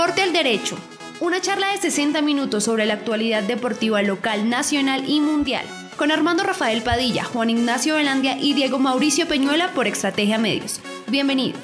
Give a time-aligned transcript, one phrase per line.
[0.00, 0.78] Deporte al Derecho.
[1.20, 5.66] Una charla de 60 minutos sobre la actualidad deportiva local, nacional y mundial.
[5.98, 10.80] Con Armando Rafael Padilla, Juan Ignacio Velandia y Diego Mauricio Peñuela por Estrategia Medios.
[11.06, 11.60] Bienvenidos.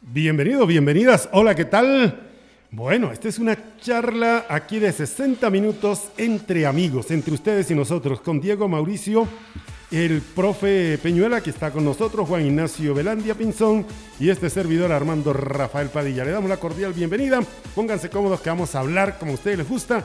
[0.00, 1.28] Bienvenidos, bienvenidas.
[1.32, 2.30] Hola, ¿qué tal?
[2.70, 8.22] Bueno, esta es una charla aquí de 60 minutos entre amigos, entre ustedes y nosotros,
[8.22, 9.28] con Diego Mauricio,
[9.92, 13.86] el profe Peñuela que está con nosotros, Juan Ignacio Velandia Pinzón
[14.18, 16.24] y este servidor Armando Rafael Padilla.
[16.24, 17.40] Le damos la cordial bienvenida.
[17.74, 20.02] Pónganse cómodos que vamos a hablar, como a ustedes les gusta,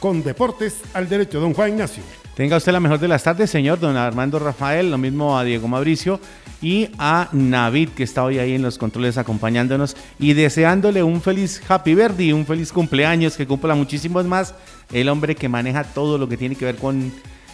[0.00, 1.38] con Deportes al Derecho.
[1.38, 2.02] Don Juan Ignacio.
[2.34, 5.68] Tenga usted la mejor de las tardes, señor don Armando Rafael, lo mismo a Diego
[5.68, 6.18] Mauricio
[6.62, 11.62] y a Navid, que está hoy ahí en los controles acompañándonos y deseándole un feliz
[11.68, 14.54] Happy Birthday, un feliz cumpleaños, que cumpla muchísimos más.
[14.92, 17.12] El hombre que maneja todo lo que tiene que ver con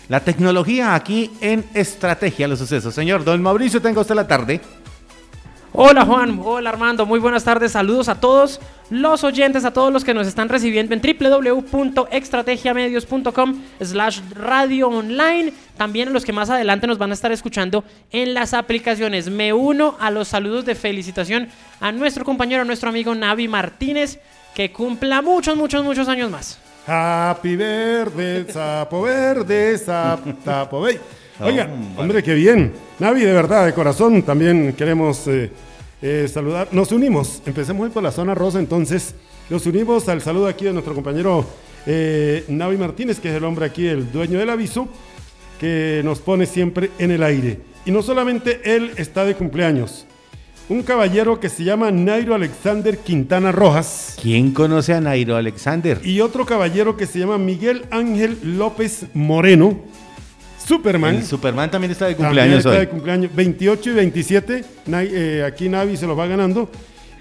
[0.08, 2.94] la tecnología aquí en Estrategia los Sucesos.
[2.94, 4.60] Señor don Mauricio, tenga usted la tarde.
[5.74, 10.04] Hola Juan, hola Armando, muy buenas tardes, saludos a todos los oyentes, a todos los
[10.04, 16.86] que nos están recibiendo en www.estrategiamedios.com slash radio online, también a los que más adelante
[16.86, 19.30] nos van a estar escuchando en las aplicaciones.
[19.30, 21.48] Me uno a los saludos de felicitación
[21.80, 24.18] a nuestro compañero, a nuestro amigo Navi Martínez,
[24.54, 26.58] que cumpla muchos, muchos, muchos años más.
[26.86, 31.00] Happy verde, sapo verde, sapo verde.
[31.40, 32.72] Oiga, hombre, qué bien.
[32.98, 35.50] Navi, de verdad, de corazón, también queremos eh,
[36.00, 36.68] eh, saludar.
[36.72, 39.14] Nos unimos, empecemos hoy por la zona rosa, entonces
[39.48, 41.46] nos unimos al saludo aquí de nuestro compañero
[41.86, 44.88] eh, Navi Martínez, que es el hombre aquí, el dueño del aviso,
[45.60, 47.60] que nos pone siempre en el aire.
[47.84, 50.06] Y no solamente él está de cumpleaños,
[50.68, 54.16] un caballero que se llama Nairo Alexander Quintana Rojas.
[54.20, 56.00] ¿Quién conoce a Nairo Alexander?
[56.04, 59.78] Y otro caballero que se llama Miguel Ángel López Moreno.
[60.64, 61.16] Superman.
[61.16, 62.76] El Superman también está de cumpleaños también está hoy.
[62.78, 63.34] de cumpleaños.
[63.34, 64.64] 28 y 27.
[64.86, 66.70] Na- eh, aquí Navi se los va ganando.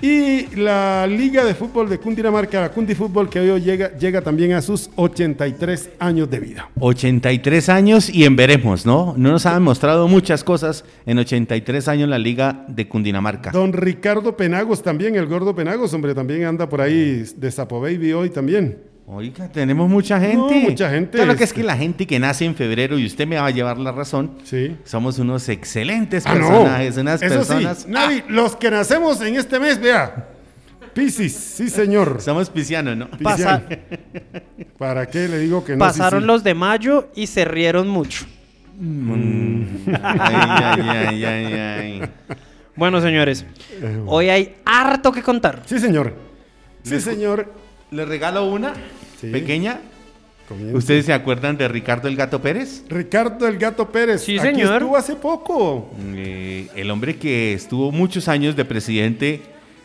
[0.01, 4.53] Y la Liga de Fútbol de Cundinamarca, la Cundi Fútbol, que hoy llega, llega también
[4.53, 6.69] a sus 83 años de vida.
[6.79, 9.13] 83 años y en veremos, ¿no?
[9.15, 13.51] No nos han mostrado muchas cosas en 83 años la Liga de Cundinamarca.
[13.51, 18.13] Don Ricardo Penagos también, el gordo Penagos, hombre, también anda por ahí de Sapo Baby
[18.13, 18.90] hoy también.
[19.13, 20.37] Oiga, tenemos mucha gente.
[20.37, 23.27] No, mucha gente, Claro que es que la gente que nace en febrero, y usted
[23.27, 24.77] me va a llevar la razón, Sí.
[24.85, 26.47] somos unos excelentes Ah, no.
[26.47, 27.79] personajes, unas Eso personas.
[27.79, 30.29] sí, Navi, los que nacemos en este mes, vea.
[30.93, 32.21] Piscis, sí señor.
[32.21, 33.09] Somos piscianos, ¿no?
[33.21, 33.61] Pasa-
[34.77, 35.79] ¿Para qué le digo que no?
[35.79, 36.27] Pasaron Sí, sí.
[36.27, 38.25] los de mayo y se rieron mucho.
[38.79, 42.01] Ay, ay, ay, ay, ay.
[42.77, 43.45] Bueno, señores,
[43.81, 45.63] Eh, hoy hay harto que contar.
[45.65, 46.13] Sí, señor.
[46.83, 47.51] Sí, señor.
[47.91, 48.71] Le regalo una
[49.21, 49.27] Sí.
[49.27, 49.79] pequeña.
[50.49, 50.77] Comienza.
[50.77, 52.83] ¿Ustedes se acuerdan de Ricardo el Gato Pérez?
[52.89, 54.21] Ricardo el Gato Pérez.
[54.21, 54.73] Sí, Aquí señor.
[54.73, 55.89] estuvo hace poco.
[56.15, 59.41] Eh, el hombre que estuvo muchos años de presidente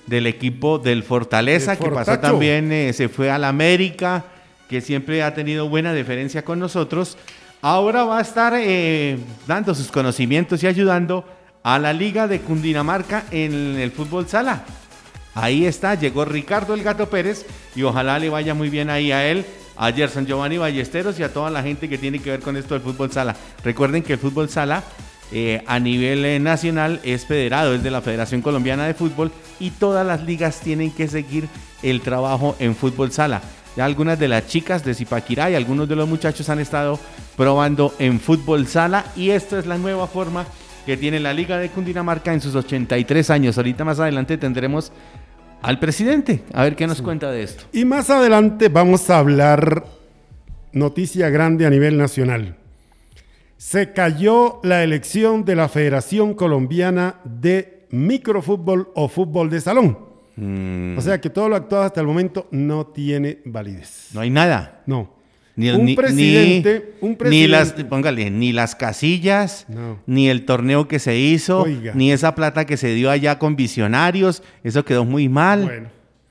[0.07, 4.25] del equipo del Fortaleza, El que pasó también, eh, se fue al América,
[4.69, 7.17] que siempre ha tenido buena deferencia con nosotros.
[7.63, 11.25] Ahora va a estar eh, dando sus conocimientos y ayudando
[11.63, 14.65] a la Liga de Cundinamarca en el fútbol sala.
[15.37, 19.27] Ahí está, llegó Ricardo el Gato Pérez y ojalá le vaya muy bien ahí a
[19.27, 19.45] él,
[19.77, 22.73] a Gerson Giovanni Ballesteros y a toda la gente que tiene que ver con esto
[22.73, 23.37] del fútbol sala.
[23.63, 24.83] Recuerden que el fútbol sala
[25.31, 29.31] eh, a nivel eh, nacional es federado, es de la Federación Colombiana de Fútbol
[29.61, 31.49] y todas las ligas tienen que seguir
[31.83, 33.43] el trabajo en fútbol sala.
[33.77, 36.99] Ya algunas de las chicas de Zipaquirá y algunos de los muchachos han estado
[37.37, 40.47] probando en fútbol sala y esta es la nueva forma
[40.87, 43.59] que tiene la Liga de Cundinamarca en sus 83 años.
[43.59, 44.93] Ahorita más adelante tendremos
[45.67, 47.65] al presidente a ver qué nos cuenta de esto.
[47.73, 49.85] Y más adelante vamos a hablar
[50.73, 52.57] noticia grande a nivel nacional.
[53.57, 59.99] Se cayó la elección de la Federación Colombiana de Microfútbol o Fútbol de Salón.
[60.37, 64.11] Mm, O sea que todo lo actuado hasta el momento no tiene validez.
[64.13, 64.83] no hay nada.
[64.87, 65.16] No.
[65.57, 69.99] Ni, un, ni- presidente, ni- un ni las, póngale, ni las casillas, No.
[70.07, 71.93] ni el torneo que se hizo, Oiga.
[71.95, 75.65] ni esa plata que se dio allá con visionarios, eso quedó muy mal.
[75.65, 75.89] Bueno,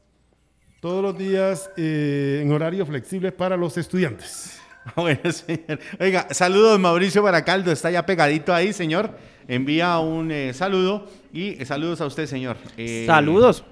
[0.80, 4.60] todos los días eh, en horario flexible para los estudiantes.
[4.96, 5.80] Bueno, señor.
[6.00, 9.18] Oiga, saludos Mauricio Baracaldo, está ya pegadito ahí, señor.
[9.48, 12.56] Envía un eh, saludo y eh, saludos a usted, señor.
[12.78, 13.64] Eh, Saludos.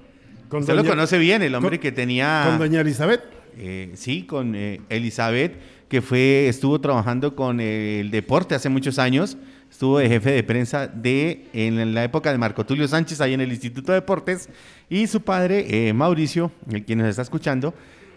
[0.49, 2.45] Con Usted lo doña- conoce bien, el hombre con- que tenía...
[2.47, 3.21] Con doña Elizabeth.
[3.59, 5.53] Eh, sí, con eh, Elizabeth,
[5.87, 9.37] que fue, estuvo trabajando con eh, el deporte hace muchos años.
[9.83, 13.41] Estuvo de jefe de prensa de, en la época de Marco Tulio Sánchez, ahí en
[13.41, 14.47] el Instituto de Deportes.
[14.89, 17.73] Y su padre, eh, Mauricio, el quien nos está escuchando,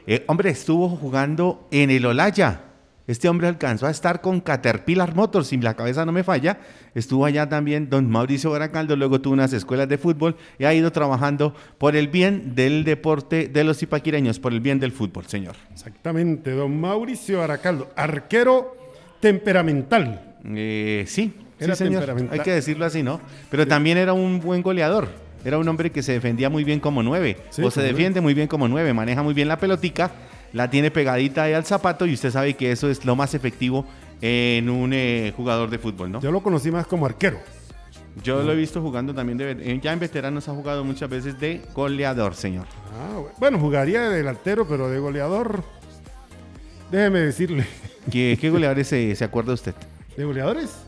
[0.07, 2.61] eh, hombre, estuvo jugando en el Olaya.
[3.09, 6.61] Este hombre alcanzó a estar con Caterpillar Motors, si la cabeza no me falla.
[6.95, 10.93] Estuvo allá también don Mauricio Baracaldo, luego tuvo unas escuelas de fútbol y ha ido
[10.93, 15.57] trabajando por el bien del deporte de los zipaquireños, por el bien del fútbol, señor.
[15.73, 18.77] Exactamente, don Mauricio Aracaldo, arquero
[19.19, 20.37] temperamental.
[20.45, 22.01] Eh, sí, Era sí, señor.
[22.01, 22.39] temperamental.
[22.39, 23.21] Hay que decirlo así, ¿no?
[23.51, 25.09] Pero también era un buen goleador.
[25.45, 27.37] Era un hombre que se defendía muy bien como nueve.
[27.51, 28.93] Sí, o se defiende muy bien como nueve.
[28.93, 30.11] Maneja muy bien la pelotica.
[30.53, 33.87] La tiene pegadita ahí al zapato y usted sabe que eso es lo más efectivo
[34.21, 36.21] en un eh, jugador de fútbol, ¿no?
[36.21, 37.39] Yo lo conocí más como arquero.
[38.23, 41.39] Yo lo he visto jugando también, de, eh, ya en veteranos ha jugado muchas veces
[41.39, 42.67] de goleador, señor.
[42.99, 43.31] Ah, bueno.
[43.39, 45.63] bueno, jugaría de delantero, pero de goleador.
[46.91, 47.67] Déjeme decirle.
[48.11, 49.75] ¿Qué, qué goleadores se, se acuerda usted?
[50.17, 50.86] ¿De goleadores?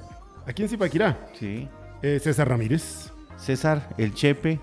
[0.48, 1.28] Aquí en Zipaquirá.
[1.38, 1.68] Sí.
[2.02, 4.58] Eh, César Ramírez, César, el Chepe,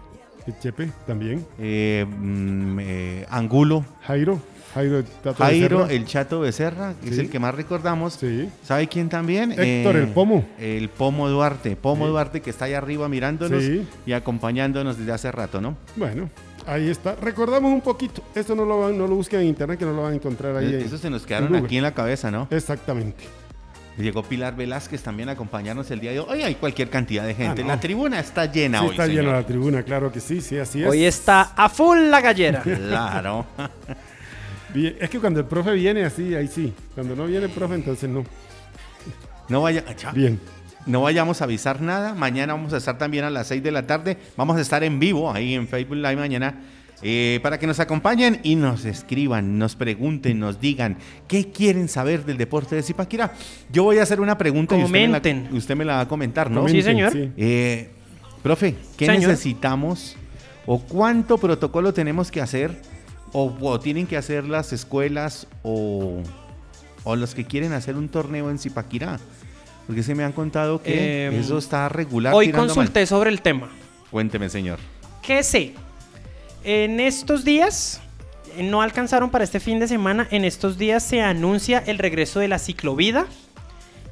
[0.48, 1.46] el Chepe también.
[1.60, 4.42] eh, mm, eh, Angulo, Jairo,
[4.74, 5.94] Jairo, Tato Jairo, Becerra.
[5.94, 7.22] el Chato Becerra, que es Sí.
[7.22, 8.14] el que más recordamos.
[8.14, 8.50] Sí.
[8.64, 9.52] ¿Sabe quién también?
[9.58, 10.46] Héctor, el Pomo.
[10.60, 11.76] El Pomo Duarte.
[11.76, 12.12] Pomo Sí.
[12.12, 13.88] Duarte que está ahí arriba mirándonos Sí.
[14.06, 15.78] y acompañándonos desde hace rato, ¿no?
[15.96, 16.30] Bueno,
[16.66, 17.16] ahí está.
[17.16, 18.22] Recordamos un poquito.
[18.34, 20.56] Esto no lo, van- no lo busquen en internet, que no lo van a encontrar
[20.58, 20.74] ahí.
[20.74, 21.66] en- Eso se nos quedaron Google.
[21.66, 22.48] aquí en la cabeza, ¿no?
[22.50, 23.24] Exactamente.
[23.97, 26.25] Llegó Pilar Velázquez también a acompañarnos el día de hoy.
[26.30, 27.62] Hoy hay cualquier cantidad de gente.
[27.62, 27.69] Ah, no.
[27.69, 29.24] La tribuna está llena Sí, hoy, está señor.
[29.24, 30.89] llena la tribuna, claro que sí, sí, así es.
[30.89, 32.62] Hoy está a full la gallera.
[32.62, 33.45] Claro.
[34.74, 36.74] Bien, Es que cuando el profe viene así, ahí sí.
[36.94, 38.25] Cuando no viene el profe, entonces no.
[39.47, 40.12] No, vaya, ya.
[40.12, 40.39] Bien.
[40.86, 42.13] no vayamos a avisar nada.
[42.13, 44.18] Mañana vamos a estar también a las 6 de la tarde.
[44.36, 46.56] Vamos a estar en vivo ahí en Facebook Live mañana.
[47.07, 50.97] Eh, para que nos acompañen y nos escriban, nos pregunten, nos digan
[51.28, 53.31] qué quieren saber del deporte de Zipaquirá.
[53.71, 55.56] Yo voy a hacer una pregunta y usted me, la, Comenten.
[55.56, 56.68] usted me la va a comentar, ¿no?
[56.68, 57.14] Sí, señor.
[57.38, 57.92] Eh,
[58.42, 59.30] profe, ¿qué Señor.
[59.30, 60.16] necesitamos
[60.66, 62.81] o cuánto protocolo tenemos que hacer
[63.33, 66.24] o, o tienen que hacer las escuelas o,
[67.04, 69.19] o los que quieren hacer un torneo en Zipaquirá?
[69.85, 72.33] Porque se me han contado que Em, eso está regular.
[72.33, 72.76] Hoy tirando mal.
[72.78, 73.69] consulté sobre el tema.
[74.09, 74.80] Cuénteme, señor.
[75.21, 75.74] ¿Qué sé?
[76.68, 78.02] En estos días,
[78.57, 82.48] no alcanzaron para este fin de semana, en estos días se anuncia el regreso de
[82.48, 83.28] la ciclovida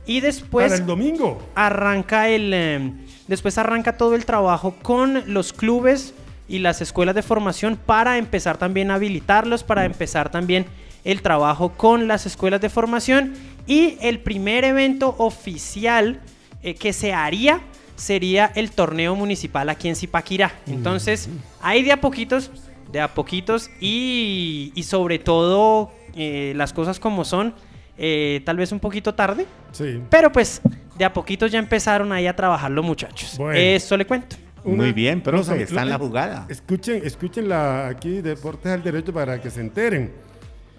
[0.06, 1.42] y Para después el domingo.
[1.56, 2.94] arranca el eh,
[3.28, 6.14] después arranca todo el trabajo con los clubes
[6.48, 10.68] y las escuelas de formación para empezar también a habilitarlos, para empezar también
[11.04, 13.34] el trabajo con las escuelas de formación
[13.66, 16.22] y el primer evento oficial
[16.62, 17.62] eh, que se haría
[17.96, 20.52] sería el torneo municipal aquí en Zipaquirá.
[20.68, 21.30] Entonces,
[21.62, 22.52] hay de a poquitos,
[22.92, 27.54] de a poquitos y, y sobre todo eh, las cosas como son,
[27.98, 30.00] eh, tal vez un poquito tarde, Sí.
[30.10, 30.62] pero pues
[30.98, 33.36] de a poquitos ya empezaron ahí a trabajar los muchachos.
[33.38, 33.58] Bueno.
[33.60, 34.36] Eso le cuento.
[34.66, 36.46] Muy bien, profe, Los- está en la jugada.
[36.50, 40.12] Escuchen, escuchen la, aquí Deportes al Derecho para que se enteren.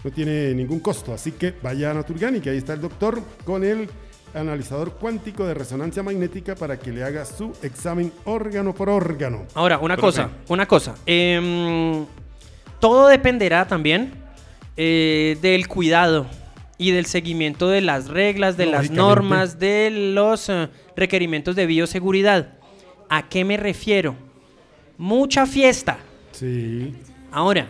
[0.04, 1.14] no tiene ningún costo.
[1.14, 3.88] Así que vaya a Naturgani, que ahí está el doctor con el
[4.34, 9.46] analizador cuántico de resonancia magnética para que le haga su examen órgano por órgano.
[9.54, 10.24] Ahora, una Profe.
[10.24, 10.96] cosa, una cosa.
[11.06, 12.04] Em,
[12.80, 14.12] todo dependerá también
[14.78, 16.28] eh, del cuidado
[16.78, 22.54] y del seguimiento de las reglas, de las normas, de los eh, requerimientos de bioseguridad.
[23.10, 24.16] ¿A qué me refiero?
[24.98, 25.98] Mucha fiesta.
[26.32, 26.94] Sí.
[27.32, 27.68] Ahora,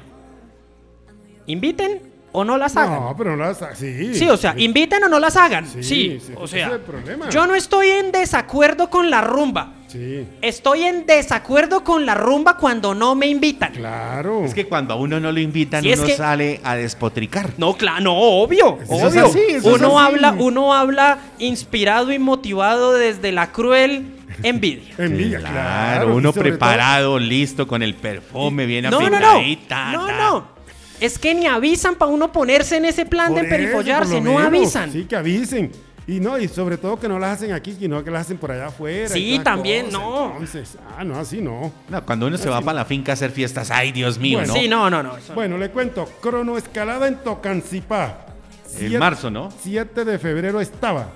[1.45, 2.99] inviten o no las hagan.
[3.01, 4.13] No, pero no las sí.
[4.13, 5.65] Sí, o sea, inviten o no las hagan.
[5.67, 7.29] Sí, Sí, sí, o ese sea, es el problema.
[7.29, 9.73] yo no estoy en desacuerdo con la rumba.
[9.87, 13.71] Sí, Estoy en desacuerdo con la rumba cuando no me invitan.
[13.71, 14.43] claro.
[14.43, 17.51] Es que cuando a uno no lo invitan, Sí, es uno que- sale a despotricar.
[17.57, 19.25] No, claro, no, obvio, Eso es obvio.
[19.27, 20.07] así, eso es uno así.
[20.13, 24.93] habla, uno habla inspirado y motivado desde la cruel envidia.
[24.97, 26.15] Envidia, Claro, claro.
[26.15, 29.15] uno preparado, listo, con el perfume bien No, no, no.
[29.15, 29.91] afinadita.
[29.93, 30.56] No, no.
[30.99, 34.45] Es que ni avisan para uno ponerse en ese plan de perifollarse, no menos.
[34.47, 34.91] avisan.
[34.91, 35.71] Sí, que avisen.
[36.09, 38.49] Y no, y sobre todo que no las hacen aquí, sino que las hacen por
[38.51, 39.09] allá afuera.
[39.09, 40.31] Sí, también, no.
[40.31, 41.71] Entonces, ah, no, así no.
[41.89, 44.53] No, cuando uno se va para la finca a hacer fiestas, ay, Dios mío, Bueno,
[44.53, 44.59] ¿no?
[44.59, 45.13] Sí, no, no, no.
[45.35, 48.25] Bueno, le cuento, cronoescalada en Tocancipá.
[48.71, 49.49] En Siete- marzo, ¿no?
[49.61, 51.09] 7 de febrero estaba,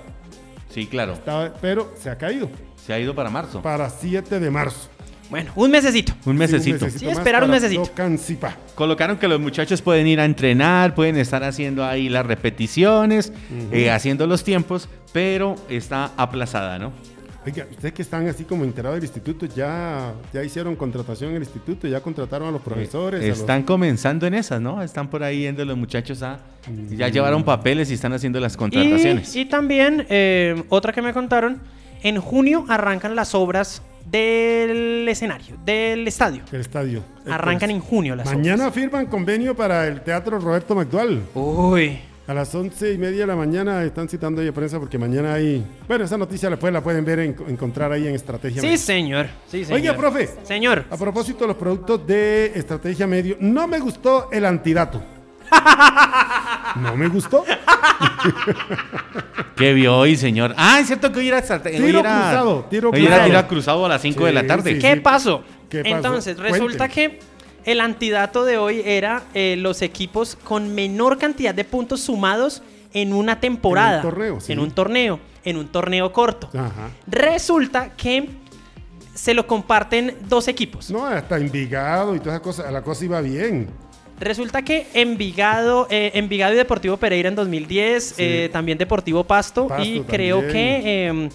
[0.70, 1.14] Sí, claro.
[1.14, 2.50] estaba, pero se ha caído
[2.84, 3.62] Se ha ido para marzo.
[3.62, 4.88] para 7 de marzo.
[5.32, 6.12] Bueno, un mesecito.
[6.26, 6.90] Un mesecito.
[6.90, 7.84] Sí, esperar un mesecito.
[7.84, 8.54] Tocancipá.
[8.74, 13.32] Colocaron que los muchachos pueden ir a entrenar, pueden estar haciendo ahí las repeticiones,
[13.72, 16.92] eh, haciendo los tiempos, pero está aplazada, ¿no?
[17.46, 21.42] Oiga, ustedes que están así como enterados del instituto, ya, ya hicieron contratación en el
[21.44, 23.24] instituto, ya contrataron a los profesores.
[23.24, 24.82] a los- Están comenzando en esas, ¿no?
[24.82, 26.38] Están por ahí yendo los muchachos a...
[26.90, 29.34] Ya llevaron papeles y están haciendo las contrataciones.
[29.34, 31.58] Y, y también, eh, otra que me contaron,
[32.02, 33.82] en junio arrancan las obras
[34.12, 36.42] del escenario, del estadio.
[36.52, 37.02] El estadio.
[37.28, 41.22] Arrancan en junio las Mañana firman convenio para el Teatro Roberto McDual.
[41.34, 41.98] Uy.
[42.28, 45.34] A las once y media de la mañana están citando ahí a prensa porque mañana
[45.34, 45.66] hay...
[45.88, 48.78] Bueno, esa noticia la pueden, la pueden ver, en- encontrar ahí en Estrategia Sí, Medio.
[48.78, 49.26] señor.
[49.48, 49.80] Sí, señor.
[49.80, 50.28] Oiga, profe.
[50.44, 50.84] Señor.
[50.88, 55.02] A propósito de los productos de Estrategia Medio, no me gustó el antidato.
[56.76, 57.44] ¿No me gustó?
[59.56, 60.54] ¿Qué vio hoy, señor?
[60.56, 61.38] Ah, es cierto que hoy era...
[61.38, 63.26] hoy Tiro era- cruzado, tiro hoy era cruzado.
[63.26, 64.74] tiro cruzado a las 5 de la tarde.
[64.74, 64.78] sí.
[64.78, 65.42] ¿Qué pasó?
[65.68, 65.96] ¿Qué pasó?
[65.96, 67.20] Entonces, resulta que
[67.64, 73.12] el antidato de hoy era eh, los equipos con menor cantidad de puntos sumados en
[73.12, 74.00] una temporada.
[74.00, 74.52] En un torneo, sí.
[74.52, 76.48] En un torneo, en un torneo corto.
[76.54, 76.90] Ajá.
[77.06, 78.30] Resulta que
[79.14, 80.90] se lo comparten dos equipos.
[80.90, 83.68] No, hasta Envigado y todas esas cosas, la cosa iba bien.
[84.22, 90.00] Resulta que Envigado, eh, Envigado y Deportivo Pereira en 2010, eh, también Deportivo Pasto, y
[90.02, 91.28] creo que em,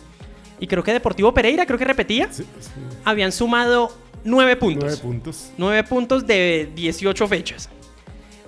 [0.60, 2.72] y creo que Deportivo Pereira, creo que repetía, sí, sí.
[3.03, 3.91] habían sumado
[4.24, 4.84] nueve puntos.
[4.84, 5.51] Nueve puntos.
[5.58, 7.70] Nueve puntos de 18 fechas.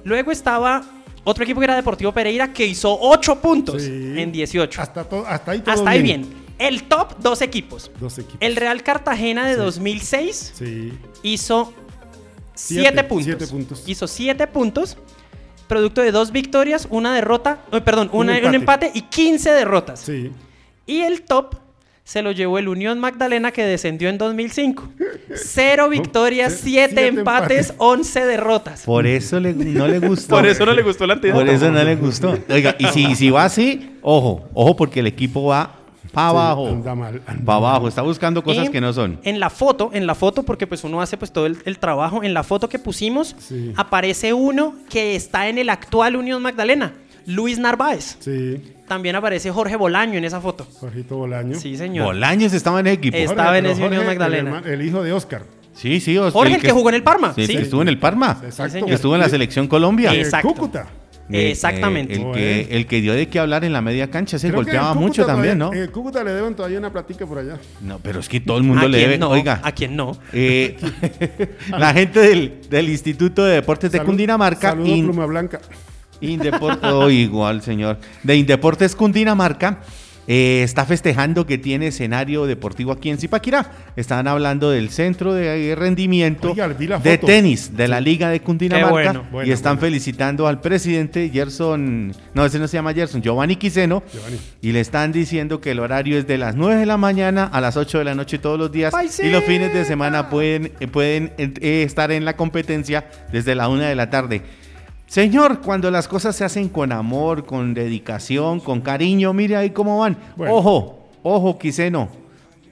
[0.06, 0.84] Luego estaba
[1.26, 4.82] otro equipo que era Deportivo Pereira que hizo ocho puntos en 18.
[4.82, 5.02] Hasta,
[5.48, 6.26] ahí todo Hasta ahí bien.
[6.58, 7.92] El top, dos equipos.
[8.00, 8.38] Dos equipos.
[8.40, 10.54] El Real Cartagena de 2006
[11.24, 11.74] hizo
[12.60, 13.50] 7 siete, puntos.
[13.50, 13.84] Puntos.
[13.88, 14.98] Hizo 7 puntos,
[15.68, 18.92] producto de dos victorias, una derrota, perdón, un, empate.
[18.94, 20.02] y 15 derrotas.
[20.02, 20.32] Sí.
[20.86, 21.56] Y el top
[22.04, 24.90] se lo llevó el Unión Magdalena que descendió en 2005.
[25.36, 28.84] Cero victorias, siete, empates, 11 derrotas.
[28.84, 30.36] Por eso no le gustó.
[30.36, 31.38] Por eso no le gustó la antigua.
[31.38, 32.38] Por eso no le gustó.
[32.50, 35.79] Oiga, y si va así, ojo, ojo porque el equipo va
[36.12, 36.68] para abajo.
[36.70, 39.20] anda mal, anda Para abajo, está buscando cosas Y que no son.
[39.24, 42.24] En la foto, en la foto, porque pues uno hace pues todo el, el trabajo,
[42.24, 43.74] en la foto que pusimos, Sí.
[43.76, 46.94] aparece uno que está en el actual Unión Magdalena,
[47.26, 48.18] Luis Narváez.
[48.20, 48.74] Sí.
[48.88, 50.66] También aparece Jorge Bolaño en esa foto.
[50.80, 51.56] Jorgito Bolaño.
[51.60, 52.06] Sí, señor.
[52.08, 53.16] Bolaños estaba en el equipo.
[53.18, 54.64] Es- estaba en ese Unión el Magdalena.
[54.66, 55.44] El, hijo de Oscar.
[55.74, 56.18] Sí, sí.
[56.18, 57.34] Os- Jorge, el que jugó en el Parma.
[57.36, 57.56] Sí, Sí.
[57.56, 58.42] que estuvo en el Parma.
[58.44, 58.84] Exacto.
[58.86, 60.12] Que estuvo en la selección Colombia.
[60.16, 60.48] Exacto.
[60.50, 60.88] Cúcuta.
[61.32, 62.16] Eh, Exactamente.
[62.16, 64.94] eh, el, que, el que dio de qué hablar en la media cancha se golpeaba
[64.96, 65.72] mucho también, ¿no?
[65.74, 67.58] En Cúcuta le deben todavía una platica por allá.
[67.82, 69.18] No, pero es que todo el mundo ¿A le debe.
[69.20, 69.30] no?
[69.30, 70.18] Oiga, ¿A quién no?
[70.34, 70.78] eh,
[71.70, 74.72] la gente del, del Instituto de Deportes de Cundinamarca.
[74.72, 75.62] Saludo, in- Pluma Blanca.
[76.22, 77.98] Indeport- oh, igual, señor.
[78.24, 79.80] De Indeportes Cundinamarca
[80.32, 83.72] eh, está festejando que tiene escenario deportivo aquí en Zipaquirá.
[83.96, 89.24] Están hablando del centro de rendimiento Oiga, de tenis de la Liga de Cundinamarca.
[89.32, 89.48] bueno.
[89.48, 89.88] y están bueno.
[89.88, 94.04] felicitando al presidente Gerson, no, ese no se llama Gerson, Giovanni Quiseno.
[94.14, 94.38] Giovanni.
[94.62, 97.60] Y le están diciendo que el horario es de las 9 de la mañana a
[97.60, 98.94] las 8 de la noche todos los días.
[99.24, 103.68] Y los fines de semana pueden, eh, pueden eh, estar en la competencia desde la
[103.68, 104.44] 1 de la tarde.
[105.10, 109.98] Señor, cuando las cosas se hacen con amor, con dedicación, con cariño, mire ahí cómo
[110.00, 110.16] van.
[110.36, 110.54] Bueno.
[110.54, 112.10] Ojo, ojo, Quiseno.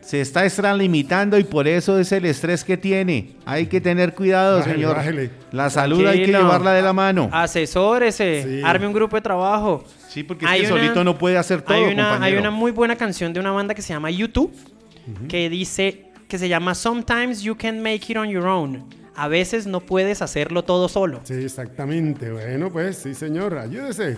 [0.02, 3.32] Se está extralimitando y por eso es el estrés que tiene.
[3.46, 4.96] Hay que tener cuidado, señor.
[5.52, 7.28] La salud hay que llevarla de la mano.
[7.34, 8.62] Asesórese, Sí.
[8.64, 9.84] arme un grupo de trabajo.
[10.08, 12.52] Sí, porque es Hay que una- solito no puede hacer todo, hay una, hay una
[12.52, 14.54] muy buena canción de una banda que se llama YouTube,
[15.28, 18.86] que dice, que se llama Sometimes You Can Make It On Your Own.
[19.18, 21.22] A veces no puedes hacerlo todo solo.
[21.24, 22.32] Sí, exactamente.
[22.32, 24.18] Bueno, pues sí, señor, ayúdese.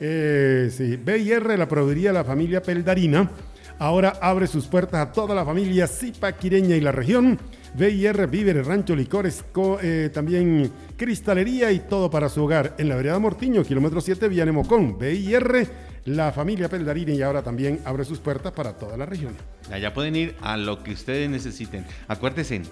[0.00, 3.30] Eh, sí, BIR, la proveeduría de la familia Peldarina,
[3.78, 7.38] ahora abre sus puertas a toda la familia zipaquireña y la región.
[7.74, 12.74] BIR, víveres, rancho, licores, co- eh, también cristalería y todo para su hogar.
[12.78, 14.98] En la vereda Mortiño, kilómetro 7, Villanemocón.
[14.98, 15.68] BIR,
[16.06, 19.34] la familia Peldarina y ahora también abre sus puertas para toda la región.
[19.70, 21.84] Allá pueden ir a lo que ustedes necesiten.
[22.08, 22.62] Acuérdense,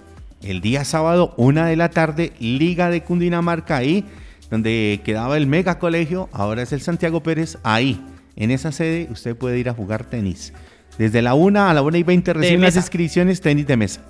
[0.43, 4.05] el día sábado, una de la tarde, Liga de Cundinamarca ahí,
[4.51, 8.05] donde quedaba el mega colegio, ahora es el Santiago Pérez, ahí,
[8.37, 10.53] en esa sede, usted puede ir a jugar tenis.
[10.97, 14.01] Desde la 1 a la 1 y 20 reciben las inscripciones tenis de mesa.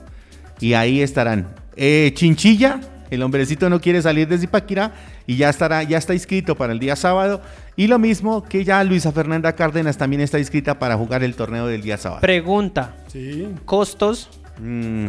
[0.61, 1.49] Y ahí estarán.
[1.77, 2.81] Eh, Chinchilla,
[3.11, 4.93] el hombrecito no quiere salir de Zipaquirá
[5.27, 7.43] y ya estará, ya está inscrito para el día sábado.
[7.77, 11.67] Y lo mismo que ya Luisa Fernanda Cárdenas también está inscrita para jugar el torneo
[11.67, 12.21] del día sábado.
[12.21, 15.09] Pregunta, Sí, costos Mm,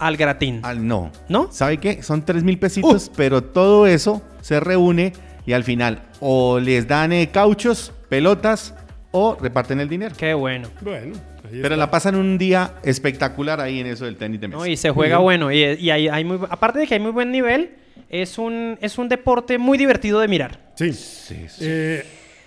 [0.00, 0.60] al gratín.
[0.62, 1.12] al- no.
[1.28, 1.48] ¿No?
[1.52, 2.02] ¿Sabe qué?
[2.02, 5.12] Son 3 mil pesitos, pero todo eso se reúne
[5.46, 8.74] y al final o les dan eh, cauchos, pelotas
[9.12, 10.14] o reparten el dinero.
[10.18, 10.68] Qué bueno.
[10.80, 11.14] bueno.
[11.50, 14.58] Pero la pasan un día espectacular ahí en eso del tenis de mesa.
[14.60, 14.66] ¿no?
[14.66, 15.50] Y se juega bueno.
[15.50, 17.72] Y, y hay, hay muy, aparte de que hay muy buen nivel,
[18.08, 20.70] es un, es un deporte muy divertido de mirar.
[20.76, 20.92] Sí.
[20.92, 21.58] Sí, sí.
[21.62, 22.04] Eh,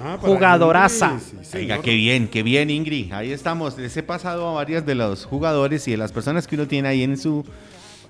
[0.04, 1.18] Ah, Jugadoraza.
[1.42, 1.56] Sí.
[1.56, 3.12] Oiga, qué bien, qué bien, Ingrid.
[3.12, 3.76] Ahí estamos.
[3.78, 6.88] Les he pasado a varias de los jugadores y de las personas que uno tiene
[6.88, 7.44] ahí en su,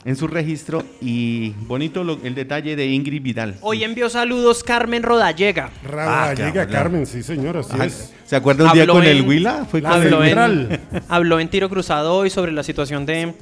[0.05, 0.83] en su registro.
[1.01, 3.57] Y bonito lo- el detalle de Ingrid Vidal.
[3.63, 5.71] Hoy envió saludos Carmen Rodallega.
[5.85, 6.35] Raba, Ah,
[6.71, 8.13] Carmen, sí, señor, así es.
[8.25, 9.67] ¿Se acuerda un día con el en- Huila?
[9.71, 10.81] Fue con el- Habló en, central.
[11.09, 13.35] habló en tiro cruzado hoy sobre la situación de,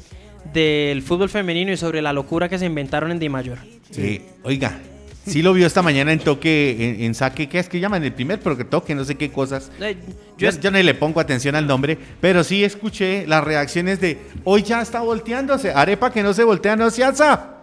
[0.52, 3.58] del fútbol femenino y sobre la locura que se inventaron en Di Mayor.
[3.90, 4.78] Sí, oiga.
[5.26, 8.04] Sí lo vio esta mañana en toque, en, en saque, ¿qué es que llaman?
[8.04, 9.72] El primer, pero que toque, no sé qué cosas.
[9.80, 9.96] Eh,
[10.38, 14.18] Yo, yo, yo no le pongo atención al nombre, pero sí escuché las reacciones de
[14.44, 15.72] hoy ya está volteándose.
[15.72, 17.54] Arepa que no se voltea, no se alza.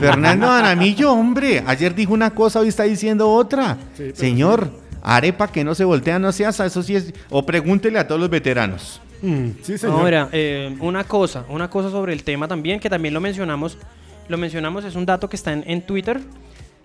[0.00, 3.76] Fernando Anamillo, hombre, ayer dijo una cosa, hoy está diciendo otra.
[3.96, 4.70] Sí, Señor,
[5.02, 7.12] arepa que no se voltea, no se alza, eso sí es.
[7.30, 9.00] O pregúntele a todos los veteranos.
[9.22, 10.00] Mm, sí, señor.
[10.00, 13.78] Ahora, eh, una cosa, una cosa sobre el tema también, que también lo mencionamos,
[14.28, 16.20] lo mencionamos, es un dato que está en, en Twitter.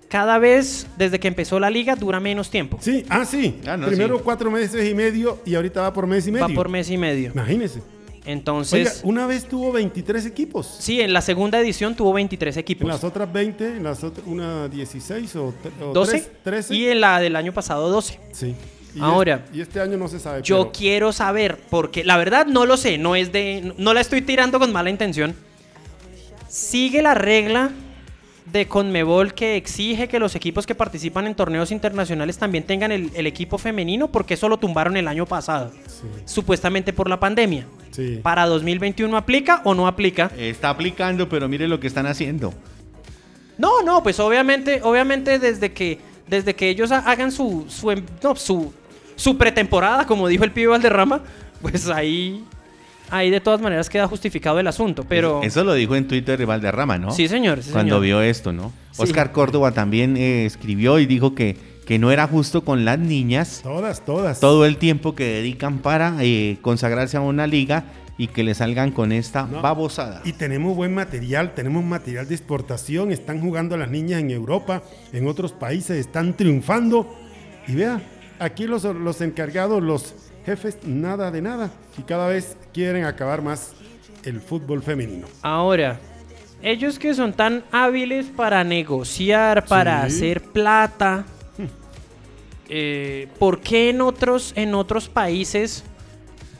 [0.10, 2.78] Cada vez, desde que empezó la liga, dura menos tiempo.
[2.82, 3.60] Sí, ah, sí.
[3.68, 4.22] Ah, no, Primero sí.
[4.24, 6.48] cuatro meses y medio y ahorita va por mes y medio.
[6.48, 7.32] Va por mes y medio.
[7.34, 7.80] Imagínese.
[7.80, 10.78] Oiga, Entonces, una vez tuvo 23 equipos.
[10.80, 12.88] sí, en la segunda edición tuvo 23 En equipos.
[12.88, 16.76] las otras 20, en las otras, una 16 o, o 12 tres- 13.
[16.76, 18.20] y en la del año pasado 12.
[18.32, 18.56] Sí.
[18.96, 20.42] Y Ahora, es- y este año no se sabe.
[20.44, 23.74] Yo pero- quiero saber, porque la verdad no lo sé, no es de.
[23.78, 25.36] No la estoy tirando con mala intención.
[26.48, 27.72] Sigue la regla
[28.52, 33.12] de Conmebol que exige que los equipos que participan en torneos internacionales también tengan el,
[33.14, 37.66] el equipo femenino, porque eso lo tumbaron el año pasado, Sí, supuestamente por la pandemia.
[37.92, 38.20] sí.
[38.24, 40.32] ¿Para 2021 aplica o no aplica?
[40.38, 42.54] Está aplicando, pero mire lo que están haciendo.
[43.58, 48.06] No, no, pues obviamente, obviamente desde que, desde que ellos ha- hagan su, su, em-
[48.24, 48.74] no, su,
[49.16, 51.22] su pretemporada, como dijo el pibe Valderrama,
[51.62, 52.44] pues ahí,
[53.12, 55.06] ahí de todas maneras queda justificado el asunto.
[55.08, 57.12] Pero Eso lo dijo en Twitter Valderrama, ¿no?
[57.12, 58.04] sí, señor, sí, cuando señor.
[58.04, 58.72] vio esto, ¿no?
[58.92, 59.04] Sí.
[59.04, 63.62] Oscar Córdoba también eh, escribió y dijo que, que no era justo con las niñas
[63.64, 64.40] Todas, todas.
[64.40, 67.86] todo el tiempo que dedican para eh, consagrarse a una liga
[68.18, 69.62] y que le salgan con esta No.
[69.62, 70.22] babosada.
[70.26, 75.26] Y tenemos buen material, tenemos material de exportación, están jugando las niñas en Europa, en
[75.28, 77.16] otros países, están triunfando.
[77.66, 78.02] Y vea,
[78.40, 80.16] aquí los, los encargados, los
[80.50, 81.70] jefes, nada de nada.
[81.98, 83.74] Y cada vez quieren acabar más
[84.24, 85.28] el fútbol femenino.
[85.44, 86.00] Ahora,
[86.64, 90.16] ellos que son tan hábiles para negociar, para Sí.
[90.18, 91.26] hacer plata,
[92.68, 95.84] eh, ¿por qué en otros, en otros países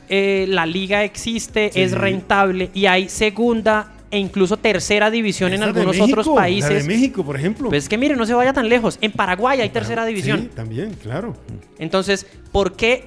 [0.08, 1.82] eh, la liga existe, Sí.
[1.82, 6.70] es rentable y hay segunda e incluso tercera división en de algunos otros países?
[6.70, 7.68] La de México, por ejemplo.
[7.68, 8.98] Pues es que mire, no se vaya tan lejos.
[9.00, 10.48] En Paraguay hay tercera Sí, división.
[10.54, 11.36] también, claro.
[11.78, 13.04] Entonces, ¿por qué?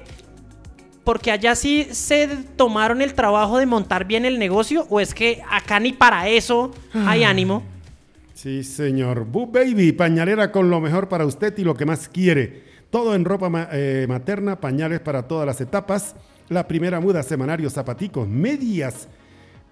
[1.04, 5.42] Porque allá sí se tomaron el trabajo de montar bien el negocio o es que
[5.50, 7.62] acá ni para eso hay ánimo.
[8.32, 9.24] Sí, señor.
[9.26, 12.64] Boo Baby, pañalera con lo mejor para usted y lo que más quiere.
[12.90, 16.14] Todo en ropa ma- eh, materna, pañales para todas las etapas.
[16.48, 19.08] La primera muda, semanarios, zapaticos, medias.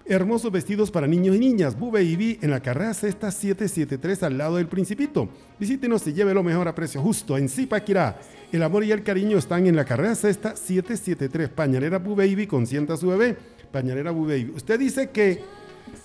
[0.05, 1.79] Hermosos vestidos para niños y niñas.
[1.79, 5.29] Boo Baby en la carrera sexta 773 al lado del Principito.
[5.57, 8.19] Visítenos y lleve lo mejor a precio justo en Zipaquirá.
[8.51, 11.49] El amor y el cariño están en la carrera sexta 773.
[11.49, 13.37] Pañalera Boo Baby, consienta a su bebé.
[13.71, 14.51] Pañalera Boo Baby.
[14.53, 15.41] Usted dice que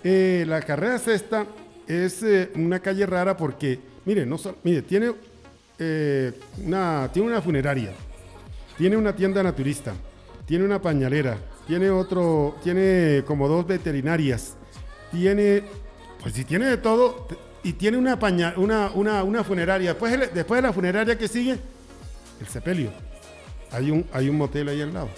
[0.04, 1.44] eh, la carrera sexta
[1.88, 5.12] es eh, una calle rara porque, mire, no mire, tiene,
[5.78, 6.32] eh,
[6.64, 7.92] una, tiene una funeraria,
[8.76, 9.92] tiene una tienda naturista,
[10.46, 11.36] tiene una pañalera,
[11.68, 14.54] tiene otro, tiene como dos veterinarias,
[15.12, 15.62] tiene,
[16.20, 17.28] pues si tiene de todo,
[17.62, 19.90] y tiene una, paña, una, una, una funeraria.
[19.90, 21.56] Después, de la- después de la funeraria que sigue,
[22.40, 22.90] el sepelio.
[23.70, 25.08] Hay un, hay un motel ahí al lado.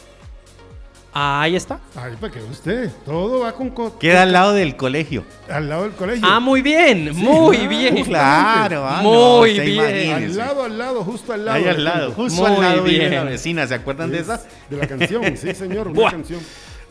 [1.13, 1.81] Ahí está.
[1.97, 5.25] Ay, para que usted, todo va con, co- Queda al lado del colegio.
[5.49, 6.23] al lado del colegio.
[6.25, 8.05] Ah, muy bien, muy ah, bien.
[8.05, 9.75] Claro, ah, Muy usted bien.
[9.77, 10.15] imagínese.
[10.15, 11.57] Al lado, al lado, justo al lado.
[11.59, 13.13] Ahí al lado, justo Muy al lado bien.
[13.13, 14.41] la vecina, ¿se acuerdan de Es esa?
[14.71, 16.11] De la canción, sí, señor, una Buah.
[16.13, 16.41] canción.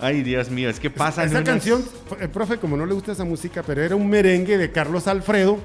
[0.02, 1.84] Ay, Dios mío, es que pasa Esa canción,
[2.20, 5.60] el profe, como no le gusta esa música, pero era un merengue de Carlos Alfredo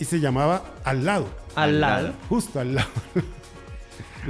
[0.00, 2.02] y se llamaba Al lado, Al Al lado.
[2.08, 2.14] lado.
[2.28, 2.88] justo al lado.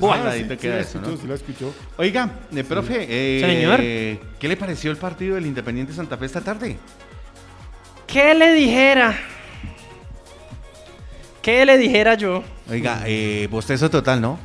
[0.03, 1.17] Ah, sí, queda sí la eso, escuchó, ¿no?
[1.17, 1.75] sí la escuchó.
[1.97, 3.81] Oiga, eh, profe, eh, Señor.
[4.39, 6.77] ¿qué le pareció el partido del Independiente Santa Fe esta tarde?
[8.07, 9.17] ¿Qué le dijera?
[11.43, 12.43] ¿Qué le dijera yo?
[12.71, 14.39] Oiga, eh, bostezo total, ¿no?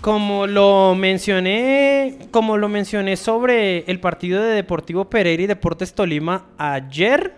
[0.00, 6.46] Como lo mencioné, como lo mencioné sobre el partido de Deportivo Pereira y Deportes Tolima
[6.58, 7.34] ayer,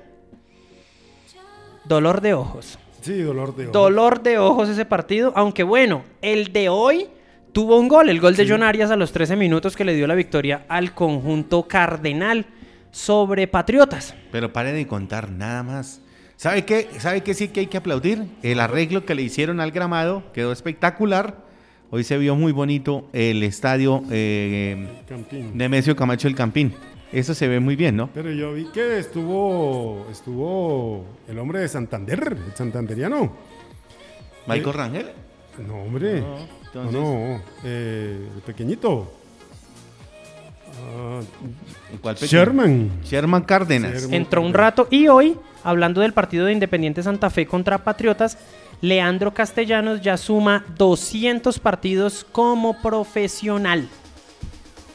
[1.84, 2.78] dolor de ojos.
[3.08, 3.72] Sí, dolor de ojo.
[3.72, 7.06] Dolor de ojos ese partido, aunque bueno, el de hoy
[7.52, 10.06] tuvo un gol, el gol de John Arias a los 13 minutos que le dio
[10.06, 12.44] la victoria al conjunto cardenal
[12.90, 14.14] sobre Patriotas.
[14.30, 16.02] Pero pare de contar nada más.
[16.36, 16.86] ¿Sabe qué?
[16.98, 18.26] ¿Sabe qué sí que hay que aplaudir?
[18.42, 21.46] El arreglo que le hicieron al gramado quedó espectacular.
[21.88, 24.86] Hoy se vio muy bonito el estadio eh.
[25.54, 26.74] Nemesio Camacho el Campín.
[27.12, 28.10] Eso se ve muy bien, ¿no?
[28.12, 33.32] Pero yo vi que estuvo, estuvo el hombre de Santander, el santanderiano.
[34.46, 35.06] Michael Rangel.
[35.66, 36.20] No, hombre.
[36.20, 39.10] No, No, entonces- no, eh, el pequeñito.
[40.96, 41.20] Ah,
[42.00, 42.30] ¿Cuál pequeño?
[42.30, 42.90] Sherman.
[43.04, 43.92] Sherman Cárdenas.
[43.94, 44.14] Sherman.
[44.14, 48.38] Entró un rato y hoy, hablando del partido de Independiente Santa Fe contra Patriotas,
[48.80, 53.88] Leandro Castellanos ya suma 200 partidos como profesional.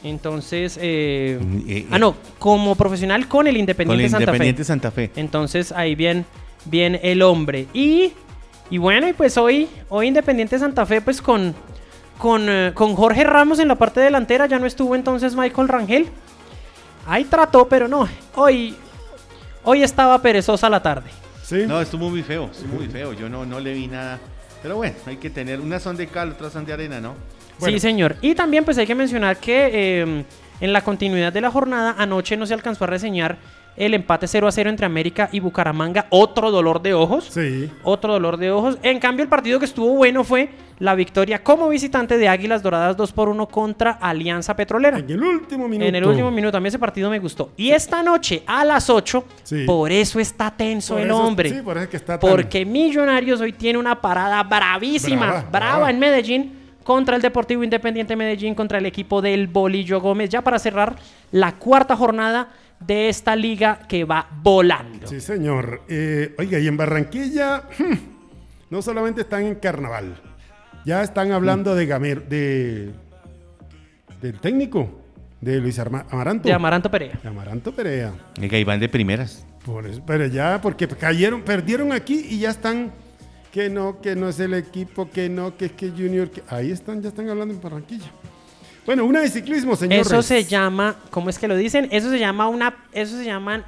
[0.04, 4.62] Entonces, eh, Mm, eh, ah no, como profesional con el Con Independiente el Santa Independiente
[4.62, 4.64] Fe.
[4.66, 5.10] Santa Fe.
[5.16, 6.24] Entonces ahí bien,
[6.66, 7.66] bien el hombre.
[7.72, 8.12] Y,
[8.70, 11.54] y bueno, y pues hoy, hoy Independiente Santa Fe, pues con,
[12.18, 16.06] con, eh, con Jorge Ramos en la parte delantera, ya no estuvo entonces Michael Rangel.
[17.06, 18.76] Ahí trató, pero no, hoy,
[19.64, 21.10] hoy estaba perezosa la tarde.
[21.42, 21.64] Sí.
[21.66, 23.12] No, estuvo muy feo, estuvo muy feo.
[23.12, 24.18] Yo no, no le vi nada.
[24.62, 25.60] Pero bueno, hay que tener.
[25.60, 27.14] Unas son de cal, otras son de arena, ¿no?
[27.58, 27.74] Bueno.
[27.76, 28.16] Sí, señor.
[28.20, 30.24] Y también pues hay que mencionar que eh,
[30.60, 33.36] en la continuidad de la jornada, anoche no se alcanzó a reseñar
[33.76, 36.06] el empate 0 a 0 entre América y Bucaramanga.
[36.10, 37.26] Otro dolor de ojos.
[37.30, 37.68] Sí.
[37.82, 38.78] Otro dolor de ojos.
[38.84, 42.96] En cambio, el partido que estuvo bueno fue la victoria como visitante de Águilas Doradas
[42.96, 44.98] 2 por 1 contra Alianza Petrolera.
[45.00, 45.88] En el último minuto.
[45.88, 47.50] En el último minuto, a mí ese partido me gustó.
[47.56, 49.64] Y esta noche a las 8, Sí.
[49.66, 51.48] por eso está tenso Por el eso- hombre.
[51.50, 55.40] sí, por eso es que está tan- Porque Millonarios hoy tiene una parada bravísima, Brava,
[55.50, 55.90] brava, brava.
[55.90, 56.52] en Medellín
[56.84, 60.96] contra el Deportivo Independiente Medellín, contra el equipo del Bolillo Gómez, ya para cerrar
[61.32, 65.06] la cuarta jornada de esta liga que va volando.
[65.06, 65.82] Sí, señor.
[65.88, 67.94] Eh, oiga, y en Barranquilla hmm,
[68.70, 70.14] no solamente están en carnaval,
[70.84, 72.90] ya están hablando de Gamer, de
[74.20, 75.00] del técnico,
[75.40, 76.48] de Luis Arma- Amaranto.
[76.48, 77.18] De Amaranto Perea.
[77.22, 78.12] De Amaranto Perea.
[78.40, 79.46] Oiga, Iván de primeras.
[79.64, 82.92] Por eso, pero ya, porque cayeron, perdieron aquí y ya están.
[83.54, 86.28] Que no, que no es el equipo, que no, que es que Junior.
[86.28, 88.10] que- ahí están, ya están hablando en Barranquilla.
[88.84, 90.00] Bueno, una de ciclismo, señor.
[90.00, 91.86] Eso se llama, ¿cómo es que lo dicen?
[91.92, 93.64] Eso se llama una, eso se llaman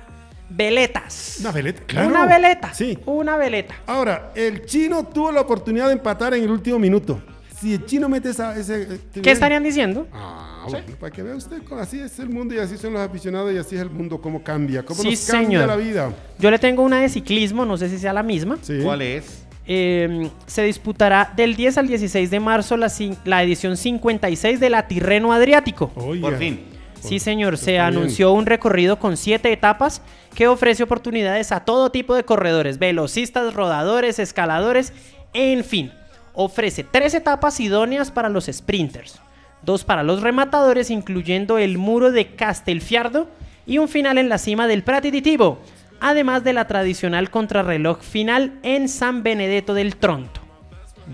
[0.51, 1.37] veletas.
[1.41, 2.09] Una veleta, claro.
[2.09, 2.75] Una veleta.
[2.75, 2.99] Sí.
[3.07, 3.77] Una veleta.
[3.87, 7.23] Ahora, el chino tuvo la oportunidad de empatar en el último minuto.
[7.61, 8.83] Si el chino mete esa, ese...
[8.83, 10.07] eh, ¿Qué estarían diciendo?
[10.13, 13.53] Ah, bueno, para que vea usted, así es el mundo y así son los aficionados
[13.55, 15.67] y así es el mundo, cómo cambia, cómo Sí, nos cambia señor.
[15.69, 16.13] la vida.
[16.41, 18.59] Yo le tengo una de ciclismo, no sé si sea la misma.
[18.61, 18.81] Sí.
[18.83, 19.46] ¿Cuál es?
[19.69, 25.33] Eh, se disputará del 10 al 16 de marzo la, edición 56 de la Tirreno
[25.33, 25.89] Adriático.
[25.89, 26.77] Por fin.
[27.01, 30.03] Sí, señor, se anunció un recorrido con siete etapas
[30.35, 34.93] que ofrece oportunidades a todo tipo de corredores, velocistas, rodadores, escaladores,
[35.33, 35.93] en fin.
[36.35, 39.21] Ofrece tres etapas idóneas para los sprinters,
[39.63, 43.29] dos para los rematadores, incluyendo el muro de Castelfiardo
[43.67, 45.59] y un final en la cima del Pratititivo,
[46.01, 50.41] además de la tradicional contrarreloj final en San Benedetto del Tronto.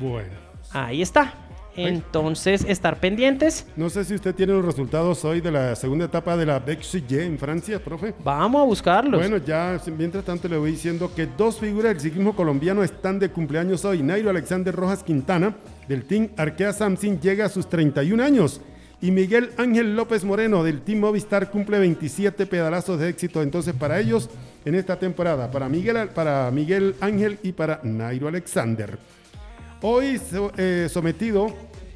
[0.01, 0.31] Bueno.
[0.73, 1.35] Ahí está.
[1.75, 3.67] Entonces, estar pendientes.
[3.77, 7.21] No sé si usted tiene los resultados hoy de la segunda etapa de la BXG
[7.21, 8.15] en Francia, profe.
[8.23, 9.21] Vamos a buscarlos.
[9.21, 13.31] Bueno, ya mientras tanto le voy diciendo que dos figuras del ciclismo colombiano están de
[13.31, 14.03] cumpleaños hoy.
[14.03, 15.55] Nairo Alexander Rojas Quintana,
[15.89, 18.61] del Team Arkea Samsung, llega a sus 31 años.
[19.03, 23.43] Y Miguel Ángel López Moreno, del Team Movistar, cumple 27 pedalazos de éxito.
[23.43, 24.31] Entonces, para ellos,
[24.65, 28.97] en esta temporada, para Miguel, para Miguel Ángel y para Nairo Alexander.
[29.81, 30.21] Hoy
[30.57, 31.49] eh, sometido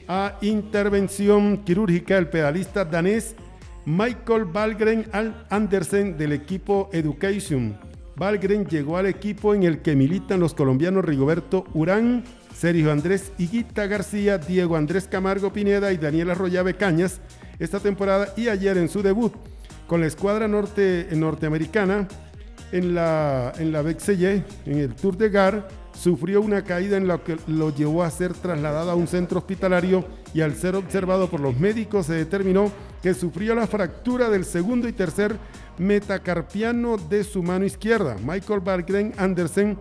[0.08, 3.36] a intervención quirúrgica el pedalista danés
[3.84, 7.78] Michael Valgren Al- Andersen del equipo Education.
[8.16, 12.24] Valgren llegó al equipo en el que militan los colombianos Rigoberto Urán,
[12.58, 17.20] Sergio Andrés Higuita García, Diego Andrés Camargo Pineda y Daniela Royave Cañas
[17.58, 19.32] esta temporada y ayer en su debut
[19.86, 22.08] con la escuadra norte, norteamericana
[22.72, 27.18] en la, en la BXY, en el Tour de Gar, sufrió una caída en la
[27.18, 31.40] que lo llevó a ser trasladado a un centro hospitalario y al ser observado por
[31.40, 35.36] los médicos se determinó que sufrió la fractura del segundo y tercer
[35.78, 38.16] metacarpiano de su mano izquierda.
[38.24, 39.78] Michael Bargren Andersen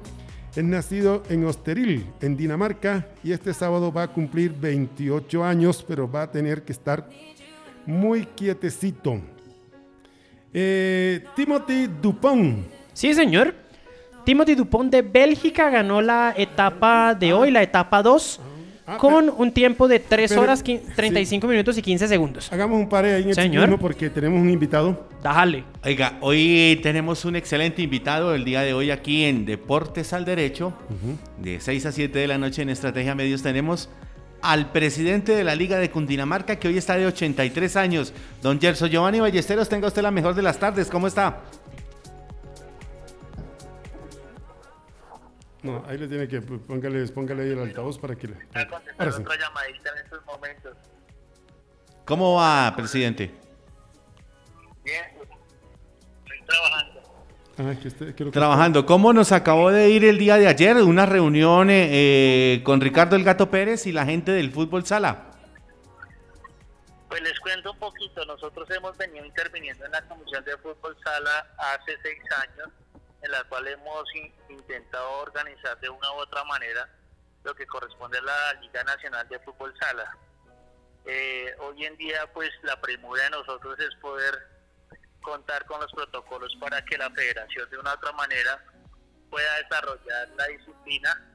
[0.55, 6.09] es nacido en Osteril, en Dinamarca, y este sábado va a cumplir 28 años, pero
[6.09, 7.09] va a tener que estar
[7.85, 9.19] muy quietecito.
[10.53, 12.65] Eh, Timothy Dupont.
[12.93, 13.53] Sí, señor.
[14.23, 18.39] Timothy Dupont de Bélgica ganó la etapa de hoy, la etapa 2,
[18.87, 22.53] Ah, con un tiempo de 3 pero- horas, quin- 35 minutos y 15 segundos.
[22.53, 23.63] Hagamos un par ahí en el Señor.
[23.63, 25.07] ciclismo porque tenemos un invitado.
[25.23, 25.63] Dale.
[25.83, 30.73] Oiga, hoy tenemos un excelente invitado el día de hoy aquí en Deportes al Derecho.
[31.41, 33.89] De 6 a 7 de la noche en Estrategia Medios tenemos
[34.41, 38.13] al presidente de la Liga de Cundinamarca que hoy está de 83 años.
[38.43, 40.87] Don Gerson Giovanni Ballesteros, tenga usted la mejor de las tardes.
[40.89, 41.41] ¿Cómo está?
[45.65, 48.35] No, ahí le tiene que póngale, póngale ahí el altavoz para que le.
[48.53, 49.21] Ahora sí.
[49.21, 50.77] otra llamadita en estos momentos.
[52.05, 53.31] ¿Cómo va, presidente?
[54.83, 55.03] Bien,
[56.23, 57.01] estoy trabajando.
[57.57, 58.85] Ah, que creo que- Trabajando.
[58.85, 60.75] ¿Cómo nos acabó de ir el día de ayer?
[60.77, 61.87] Una reunión eh,
[62.57, 65.31] eh, con Ricardo El Gato Pérez y la gente del fútbol sala.
[67.09, 68.23] Pues les cuento un poquito.
[68.25, 72.67] Nosotros hemos venido interviniendo en la Comisión de Fútbol Sala hace seis años,
[73.25, 76.87] en la cual hemos in- intentado organizar de una u otra manera
[77.43, 80.15] lo que corresponde a la Liga Nacional de Fútbol Sala.
[81.05, 84.47] Eh, hoy en día, pues la premura de nosotros es poder
[85.21, 88.63] contar con los protocolos para que la federación de una u otra manera
[89.29, 91.31] pueda desarrollar la disciplina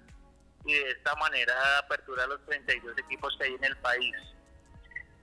[0.64, 4.14] y de esta manera apertura a los 32 equipos que hay en el país.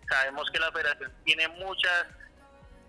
[0.10, 2.08] Sabemos que la federación tiene mucha,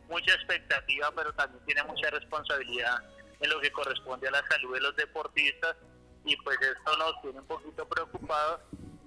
[0.09, 2.99] mucha expectativa, pero también tiene mucha responsabilidad
[3.41, 5.77] en lo que corresponde a la salud de los deportistas
[6.25, 8.61] y pues esto nos tiene un poquito preocupados,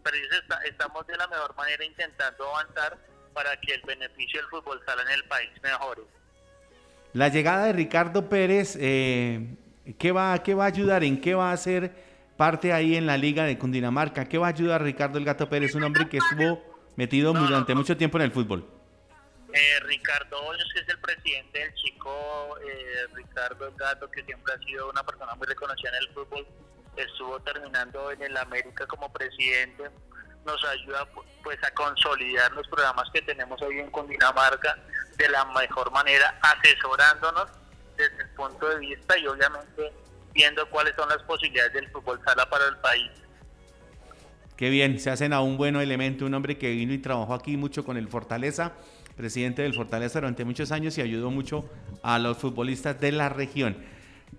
[0.03, 2.97] pero está- estamos de la mejor manera intentando avanzar
[3.33, 6.01] para que el beneficio del fútbol sala en el país mejore.
[7.13, 9.55] La llegada de Ricardo Pérez, eh,
[9.99, 11.03] ¿qué, va, ¿qué va a ayudar?
[11.03, 11.91] ¿En qué va a ser
[12.37, 14.25] parte ahí en la Liga de Cundinamarca?
[14.25, 16.63] ¿Qué va a ayudar Ricardo El Gato Pérez, un hombre que estuvo
[16.95, 18.65] metido durante mucho tiempo en el fútbol?
[19.53, 24.57] Eh, Ricardo Hoyos, que es el presidente del chico, eh, Ricardo Gato, que siempre ha
[24.59, 26.47] sido una persona muy reconocida en el fútbol,
[26.95, 29.83] estuvo terminando en el América como presidente,
[30.45, 34.77] nos ayuda pu- pues a consolidar los programas que tenemos hoy en Cundinamarca
[35.17, 37.49] de la mejor manera, asesorándonos
[37.97, 39.91] desde el punto de vista y obviamente
[40.33, 43.11] viendo cuáles son las posibilidades del fútbol sala para el país.
[44.55, 47.57] Qué bien, se hacen a un buen elemento, un hombre que vino y trabajó aquí
[47.57, 48.73] mucho con el Fortaleza,
[49.21, 51.69] presidente del Fortaleza durante muchos años y ayudó mucho
[52.01, 53.77] a los futbolistas de la región.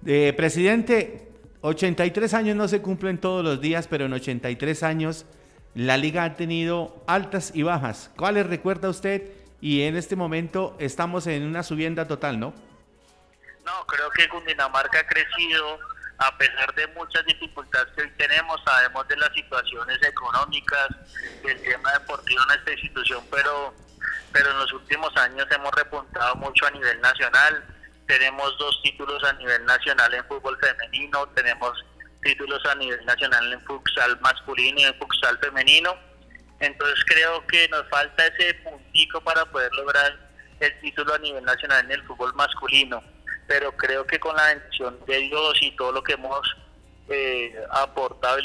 [0.05, 1.29] Eh, presidente,
[1.61, 5.25] 83 años no se cumplen todos los días, pero en 83 años
[5.77, 8.11] la liga ha tenido altas y bajas.
[8.17, 9.31] ¿Cuáles recuerda usted?
[9.61, 12.53] Y en este momento estamos en una subienda total, ¿no?
[13.65, 15.79] No, creo que Cundinamarca ha crecido
[16.19, 20.89] a pesar de muchas dificultades que hoy tenemos, sabemos de las situaciones económicas,
[21.45, 23.75] del tema deportivo en esta institución, pero,
[24.33, 27.65] pero en los últimos años hemos repuntado mucho a nivel nacional.
[28.07, 31.73] Tenemos dos títulos a nivel nacional en fútbol femenino, tenemos
[32.23, 35.95] títulos a nivel nacional en futsal masculino y en futsal femenino.
[36.61, 40.17] Entonces creo que nos falta ese puntico para poder lograr
[40.61, 43.03] el título a nivel nacional en el fútbol masculino
[43.47, 46.41] pero creo que con la bendición de Dios y todo lo que hemos
[47.09, 48.39] eh, aportado.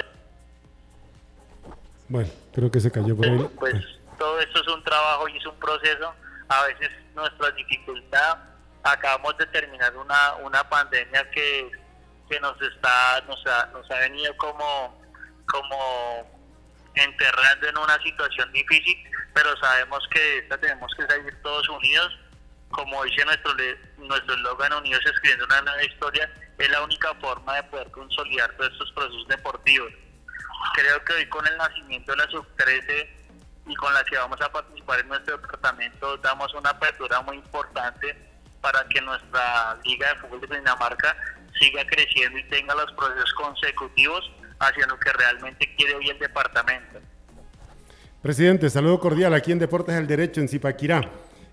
[2.10, 3.50] Bueno, creo que se cayó por ahí.
[3.58, 3.76] Pues
[4.17, 6.13] todo esto es un trabajo y es un proceso.
[6.49, 8.38] A veces nuestra dificultad,
[8.84, 11.71] acabamos de terminar una, una pandemia que,
[12.30, 15.01] que nos está nos ha, nos ha venido como,
[15.45, 16.39] como
[16.95, 18.97] enterrando en una situación difícil,
[19.34, 22.17] pero sabemos que tenemos que salir todos unidos
[22.69, 23.53] como dice nuestro
[23.97, 28.71] nuestro eslogan Unidos escribiendo una nueva historia, es la única forma de poder consolidar todos
[28.71, 29.91] estos procesos deportivos.
[30.75, 33.10] Creo que hoy con el nacimiento de la sub-13
[33.67, 38.15] y con la que vamos a participar en nuestro departamento damos una apertura muy importante
[38.62, 41.15] para que nuestra liga de fútbol de Dinamarca
[41.60, 46.99] siga creciendo y tenga los procesos consecutivos hacia lo que realmente quiere hoy el departamento.
[48.21, 51.01] Presidente, saludo cordial aquí en Deportes del Derecho en Zipaquirá.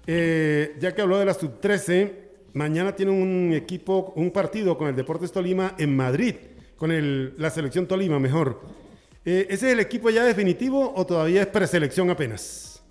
[0.06, 2.12] Eh, ya que habló de la sub-13,
[2.54, 6.36] mañana tiene un equipo, un partido con el Deportes Tolima en Madrid,
[6.76, 8.83] con el, la selección Tolima, mejor.
[9.24, 12.82] Eh, ¿Ese es el equipo ya definitivo o todavía es preselección apenas?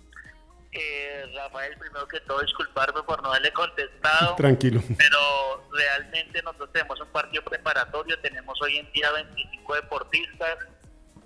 [0.72, 4.34] Eh, Rafael, primero que todo, disculparme por no haberle contestado.
[4.34, 4.82] Tranquilo.
[4.98, 10.58] Pero realmente nosotros tenemos un partido preparatorio, tenemos hoy en día 25 deportistas,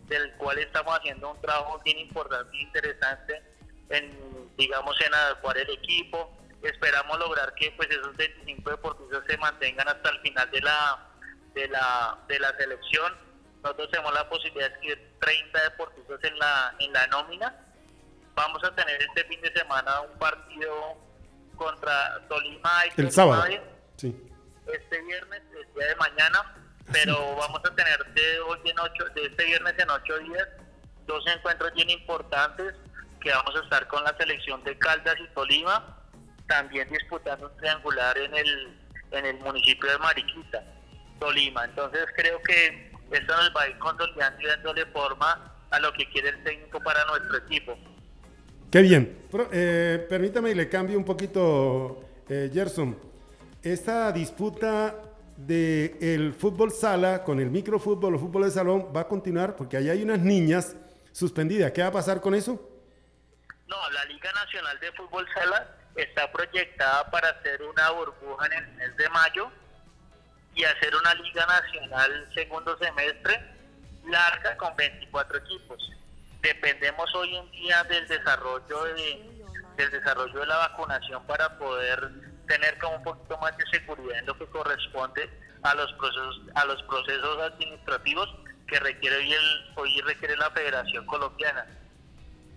[0.09, 3.42] del cual estamos haciendo un trabajo bien importante e interesante
[3.88, 4.11] en,
[4.59, 6.37] digamos, en adecuar el equipo.
[6.62, 11.09] Esperamos lograr que pues esos 25 deportistas se mantengan hasta el final de la,
[11.55, 13.27] de la, de la selección.
[13.62, 17.57] Nosotros tenemos la posibilidad de escribir 30 deportistas en la, en la nómina.
[18.35, 20.97] Vamos a tener este fin de semana un partido
[21.57, 23.44] contra Tolima y el sábado.
[23.97, 24.16] Sí.
[24.73, 26.55] Este viernes, el día de mañana,
[26.92, 30.49] pero vamos a tener de hoy en ocho, de este viernes en ocho días
[31.09, 32.75] dos encuentros bien importantes
[33.21, 35.99] que vamos a estar con la selección de Caldas y Tolima,
[36.47, 38.79] también disputando un triangular en el,
[39.11, 40.62] en el municipio de Mariquita,
[41.18, 41.64] Tolima.
[41.64, 46.09] Entonces creo que esto nos va a ir consolidando y dándole forma a lo que
[46.11, 47.77] quiere el técnico para nuestro equipo.
[48.71, 49.27] Qué bien.
[49.53, 52.99] Eh, permítame y le cambio un poquito, eh, Gerson.
[53.62, 54.94] Esta disputa
[55.37, 59.77] del el fútbol sala con el microfútbol o fútbol de salón va a continuar porque
[59.77, 60.77] allá hay unas niñas
[61.12, 61.73] suspendidas.
[61.73, 62.61] ¿Qué va a pasar con eso?
[63.66, 68.68] No, la Liga Nacional de Fútbol Sala está proyectada para hacer una burbuja en el
[68.77, 69.51] mes de mayo
[70.59, 73.40] y hacer una Liga Nacional segundo semestre
[74.09, 75.90] larga con 24 equipos.
[76.42, 79.44] Dependemos hoy en día del desarrollo de,
[79.77, 82.11] del desarrollo de la vacunación para poder
[82.49, 85.31] tener como un poquito más de seguridad en lo que corresponde
[85.62, 88.29] a los procesos a los procesos administrativos
[88.66, 91.66] que requiere hoy, el, hoy requiere la Federación Colombiana.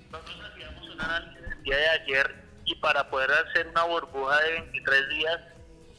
[0.09, 2.35] Nosotros hacíamos un análisis el día de ayer
[2.65, 5.39] y para poder hacer una burbuja de 23 días,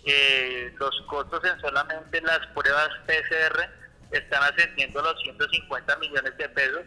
[0.05, 3.69] eh, los costos en solamente las pruebas PCR
[4.11, 6.83] están ascendiendo a los 150 millones de pesos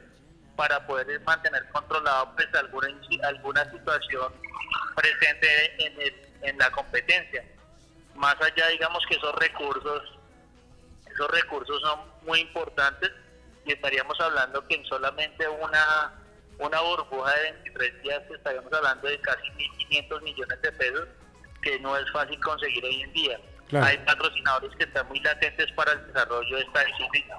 [0.55, 2.87] para poder mantener controlado pues alguna
[3.23, 4.33] alguna situación
[4.95, 7.43] presente en, en la competencia.
[8.15, 10.17] Más allá, digamos que esos recursos,
[11.11, 13.11] esos recursos son muy importantes
[13.65, 16.13] y estaríamos hablando que en solamente una
[16.57, 19.47] una burbuja de 23 días estaríamos hablando de casi
[19.89, 21.07] 1.500 millones de pesos,
[21.65, 23.39] que no es fácil conseguir hoy en día.
[23.81, 27.35] Hay patrocinadores que están muy latentes para el desarrollo de esta disciplina.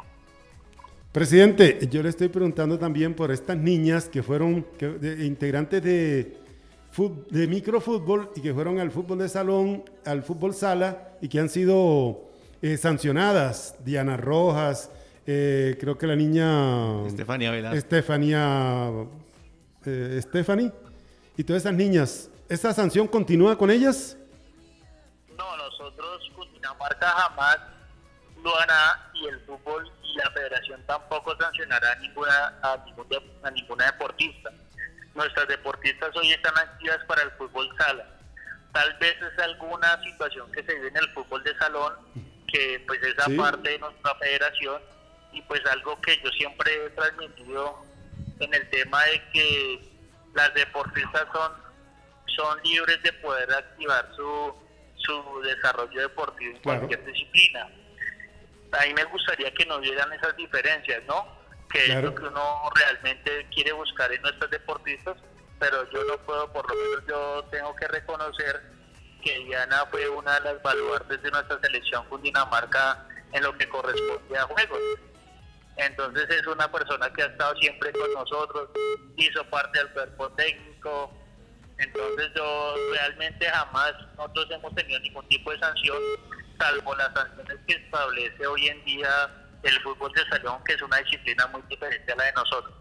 [1.13, 4.67] Presidente, yo le estoy preguntando también por estas niñas que fueron
[5.21, 6.37] integrantes de,
[7.31, 11.49] de microfútbol y que fueron al fútbol de salón, al fútbol sala y que han
[11.49, 12.29] sido
[12.61, 13.77] eh, sancionadas.
[13.85, 14.91] Diana Rojas,
[15.27, 17.07] eh, creo que la niña...
[17.07, 17.79] Estefanía Velasco.
[17.79, 18.91] Estefanía...
[19.87, 20.73] Eh, Stephanie.
[21.37, 24.17] Y todas esas niñas, ¿esa sanción continúa con ellas?
[25.37, 27.59] No, nosotros, Cundinamarca jamás
[28.43, 32.85] lo hará y el fútbol y la federación tampoco sancionará a ninguna, a,
[33.43, 34.51] a ninguna deportista.
[35.15, 38.07] Nuestras deportistas hoy están activas para el fútbol sala.
[38.73, 41.95] Tal vez es alguna situación que se vive en el fútbol de salón,
[42.53, 44.83] que pues esa parte de nuestra federación
[45.33, 47.83] y pues algo que yo siempre he transmitido
[48.41, 49.93] en el tema de que
[50.35, 51.53] las deportistas son,
[52.37, 54.55] son libres de poder activar su,
[54.99, 56.79] su desarrollo deportivo en Claro.
[56.81, 57.69] cualquier disciplina.
[58.73, 61.27] A mí me gustaría que no vieran esas diferencias, ¿no?
[61.71, 65.17] Que es lo que uno realmente quiere buscar en nuestros deportistas,
[65.59, 68.61] pero yo no puedo, por lo menos yo tengo que reconocer
[69.23, 74.39] que Diana fue una de las baluartes de nuestra selección Cundinamarca en lo que corresponde
[74.39, 74.79] a juegos.
[75.77, 78.71] Entonces es una persona que ha estado siempre con nosotros,
[79.17, 81.13] hizo parte del cuerpo técnico.
[81.79, 85.99] Entonces yo realmente jamás nosotros hemos tenido ningún tipo de sanción,
[86.59, 89.09] salvo las sanciones que establece hoy en día
[89.63, 92.75] el fútbol de salón, que es una disciplina muy diferente a la de nosotros.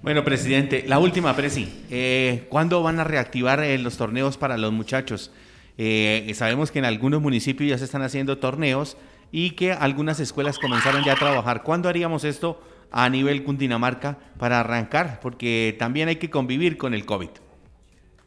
[0.00, 1.86] Bueno, presidente, la última, Presi.
[1.90, 5.32] Eh, ¿Cuándo van a reactivar eh, los torneos para los muchachos?
[5.76, 8.96] Eh, sabemos que en algunos municipios ya se están haciendo torneos
[9.30, 11.62] y que algunas escuelas comenzaron ya a trabajar.
[11.62, 15.20] ¿Cuándo haríamos esto a nivel Cundinamarca para arrancar?
[15.20, 17.30] Porque también hay que convivir con el COVID.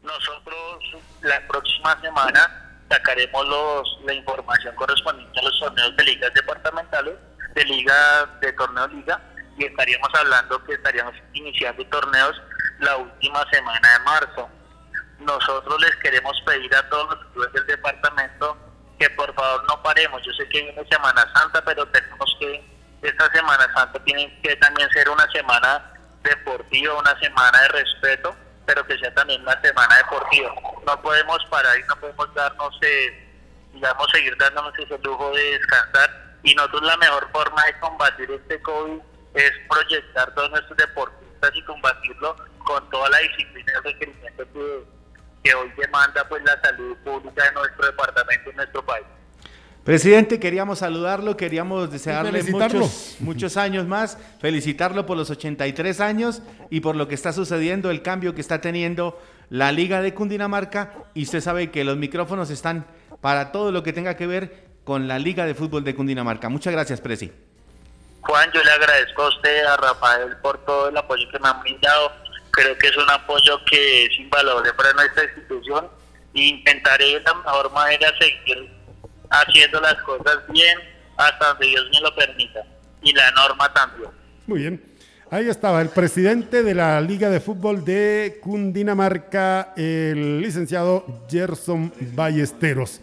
[0.02, 7.14] Nosotros la próxima semana sacaremos los, la información correspondiente a los torneos de ligas departamentales,
[7.54, 9.20] de liga, de torneo liga,
[9.56, 12.40] y estaríamos hablando que estaríamos iniciando torneos
[12.80, 14.50] la última semana de marzo.
[15.20, 18.56] Nosotros les queremos pedir a todos los clubes del departamento
[18.98, 20.22] que por favor no paremos.
[20.24, 22.64] Yo sé que viene Semana Santa, pero tenemos que,
[23.02, 25.92] esta Semana Santa tiene que también ser una semana
[26.22, 28.36] deportiva, una semana de respeto,
[28.66, 30.52] pero que sea también una semana deportiva.
[30.86, 33.28] No podemos parar y no podemos darnos, eh,
[33.72, 36.38] digamos, seguir dándonos ese lujo de descansar.
[36.42, 39.00] Y nosotros la mejor forma de combatir este COVID
[39.34, 44.84] es proyectar todos nuestros deportistas y combatirlo con toda la disciplina y el requerimiento que,
[45.44, 49.06] que hoy demanda pues la salud pública de nuestro departamento y nuestro país.
[49.84, 56.80] Presidente, queríamos saludarlo, queríamos desearle muchos, muchos años más, felicitarlo por los 83 años y
[56.80, 59.20] por lo que está sucediendo, el cambio que está teniendo
[59.50, 62.86] la Liga de Cundinamarca y usted sabe que los micrófonos están
[63.20, 66.48] para todo lo que tenga que ver con la Liga de Fútbol de Cundinamarca.
[66.48, 67.32] Muchas gracias, Presi.
[68.20, 71.60] Juan, yo le agradezco a usted, a Rafael, por todo el apoyo que me han
[71.60, 72.12] brindado.
[72.52, 75.88] Creo que es un apoyo que es invaluable para nuestra institución.
[76.34, 78.70] Intentaré de la mejor manera seguir
[79.32, 80.78] haciendo las cosas bien
[81.16, 82.64] hasta donde Dios me lo permita.
[83.02, 84.10] Y la norma también.
[84.46, 84.80] Muy bien.
[85.30, 93.00] Ahí estaba el presidente de la Liga de Fútbol de Cundinamarca, el licenciado Gerson Ballesteros.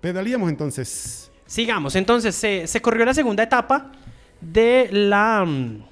[0.00, 1.30] Pedalíamos entonces.
[1.46, 3.90] Sigamos, entonces se, se corrió la segunda etapa
[4.40, 5.84] de la, mm,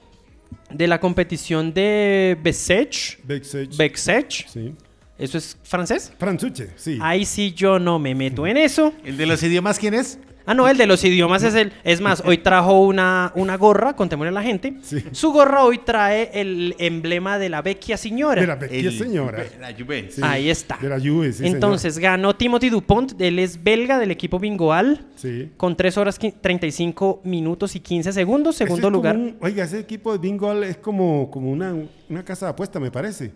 [0.71, 3.19] de la competición de Bessèges.
[3.25, 3.77] Backstage.
[3.77, 4.49] Bexech.
[4.49, 4.75] Sí.
[5.21, 6.13] ¿Eso es francés?
[6.19, 6.99] Franzuche, sí.
[7.01, 8.93] Ahí sí yo no me meto en eso.
[9.05, 10.19] ¿El de los idiomas quién es?
[10.47, 11.73] Ah, no, el de los idiomas es el.
[11.85, 14.75] Es más, hoy trajo una, una gorra, contémosle a la gente.
[14.83, 15.05] Sí.
[15.13, 18.41] Su gorra hoy trae el emblema de la vecchia señora.
[18.41, 19.45] De la El- señora.
[19.61, 20.11] La Juve.
[20.11, 20.79] Sí, Ahí está.
[20.81, 25.07] De la Juve, sí, Entonces ganó Timothy Dupont, él es belga del equipo Bingoal.
[25.17, 25.51] Sí.
[25.59, 28.55] con 3 horas qui- 35 minutos y 15 segundos.
[28.57, 29.17] Ese Segundo lugar.
[29.17, 31.77] un- oiga, ese equipo de bingo es como, como una,
[32.09, 33.31] una casa de apuesta, me parece.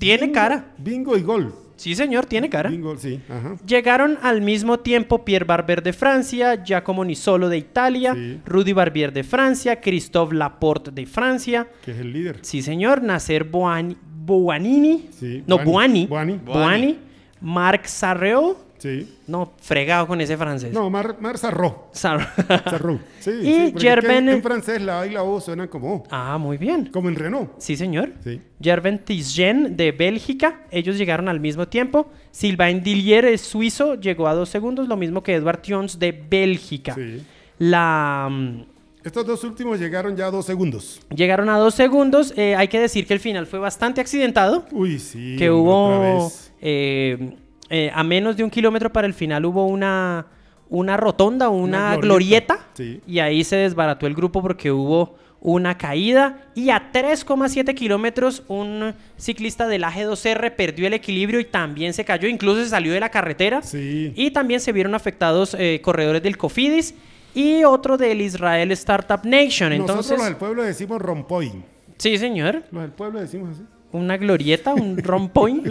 [0.00, 0.64] Tiene Bingo- cara.
[0.78, 1.54] Bingo y gol.
[1.76, 2.68] Sí, señor, tiene cara.
[2.68, 3.20] Bingo, sí.
[3.28, 3.56] Ajá.
[3.66, 8.38] Llegaron al mismo tiempo Pierre Barber de Francia, Giacomo Nisolo de Italia, Sí.
[8.44, 11.68] Rudy Barbier de Francia, Christophe Laporte de Francia.
[11.84, 12.38] Que es el líder.
[12.42, 15.08] Sí, señor, Nasser Boani- Boanini.
[15.10, 16.06] Sí, No, Boani.
[16.06, 16.32] Boani.
[16.38, 16.38] Boani.
[16.44, 16.98] Boani.
[17.40, 18.58] Marc Sarreo.
[18.80, 19.06] Sí.
[19.26, 20.72] No, fregado con ese francés.
[20.72, 21.88] No, Mar, Mar Sarro.
[21.92, 22.32] Sar-
[22.64, 22.98] Sarro.
[23.20, 26.02] Sí, Y sí, Gerben- En, francés la A y la O suenan como O.
[26.10, 26.86] ah, muy bien.
[26.86, 27.50] Como en Renault.
[27.58, 28.12] Sí, señor.
[28.24, 28.40] Sí.
[28.60, 32.08] Gerben Tisgen de Bélgica, ellos llegaron al mismo tiempo.
[32.30, 36.94] Sylvain Dillier es suizo, llegó a dos segundos, lo mismo que Edward Tions de Bélgica.
[36.94, 37.22] Sí.
[37.58, 38.62] La, mm,
[39.04, 41.00] Estos dos últimos llegaron ya a dos segundos.
[41.14, 42.32] llegaron a dos segundos.
[42.36, 45.36] eh, hay que decir que el final fue bastante accidentado, Uy, sí.
[45.38, 46.30] que hubo
[46.62, 47.36] eh,
[47.70, 50.26] eh, a menos de un kilómetro para el final hubo una,
[50.68, 53.00] una rotonda, una, Una glorieta, glorieta, sí.
[53.06, 58.92] y ahí se desbarató el grupo porque hubo una caída y a 3,7 kilómetros un
[59.16, 63.08] ciclista del AG2R perdió el equilibrio y también se cayó, incluso se salió de la
[63.08, 64.12] carretera Sí.
[64.16, 66.94] y también se vieron afectados eh, corredores del Cofidis
[67.34, 69.70] y otro del Israel Startup Nation.
[69.70, 71.50] Nosotros Entonces, los del pueblo decimos rompoy.
[71.96, 73.62] sí señor, Los del pueblo decimos así.
[73.92, 75.66] Una glorieta, un rompoint.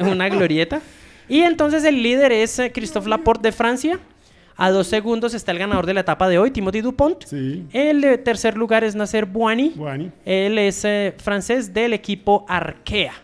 [0.00, 0.80] una glorieta.
[1.28, 3.98] Y entonces el líder es eh, Christophe Laporte de Francia.
[4.56, 7.24] A dos segundos está el ganador de la etapa de hoy, Timothy Dupont.
[7.24, 7.64] Sí.
[7.72, 9.70] El de tercer lugar es Nasser Bouani.
[9.74, 10.10] Bouani.
[10.24, 13.14] Él es eh, francés del equipo Arkea.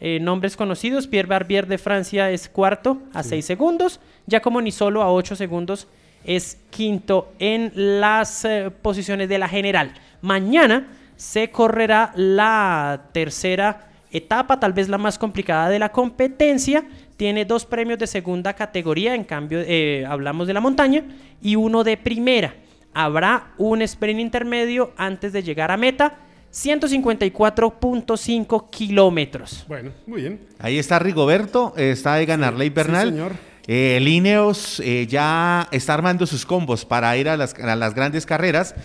[0.00, 5.10] Eh, nombres conocidos, Pierre Barbier de Francia es cuarto a 6 segundos, Giacomo Nisolo a
[5.10, 5.88] 8 segundos
[6.26, 9.92] es quinto en las eh, posiciones de la general.
[10.20, 16.84] Mañana se correrá la tercera etapa, tal vez la más complicada de la competencia.
[17.16, 21.04] Tiene dos premios de segunda categoría, en cambio eh, hablamos de la montaña,
[21.40, 22.54] y uno de primera.
[22.92, 26.18] Habrá un sprint intermedio antes de llegar a meta.
[26.52, 29.64] 154.5 kilómetros.
[29.68, 30.40] Bueno, muy bien.
[30.58, 33.08] Ahí está Rigoberto, está Egan Arley Bernal.
[33.08, 33.32] sí, señor.
[33.66, 37.94] Eh, el Ineos eh, ya está armando sus combos para ir a las, a las
[37.94, 38.76] grandes carreras.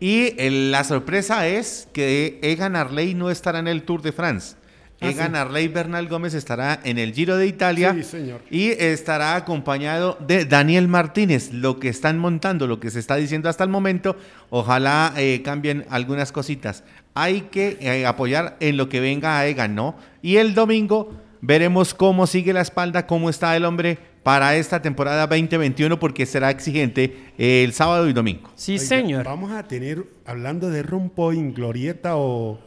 [0.00, 4.56] Y el- la sorpresa es que Egan Arley no estará en el Tour de France.
[5.02, 5.36] Ah, Egan sí.
[5.38, 7.94] Arley Bernal Gómez estará en el Giro de Italia.
[7.94, 8.40] Sí, señor.
[8.50, 11.52] Y estará acompañado de Daniel Martínez.
[11.52, 14.16] Lo que están montando, lo que se está diciendo hasta el momento,
[14.50, 16.84] ojalá eh, cambien algunas cositas.
[17.14, 19.96] Hay que eh, apoyar en lo que venga a Egan, ¿no?
[20.22, 25.26] Y el domingo veremos cómo sigue la espalda, cómo está el hombre para esta temporada
[25.26, 28.50] 2021, porque será exigente el sábado y domingo.
[28.54, 29.24] Sí, Oiga, señor.
[29.24, 32.58] Vamos a tener, hablando de rompoint, glorieta o...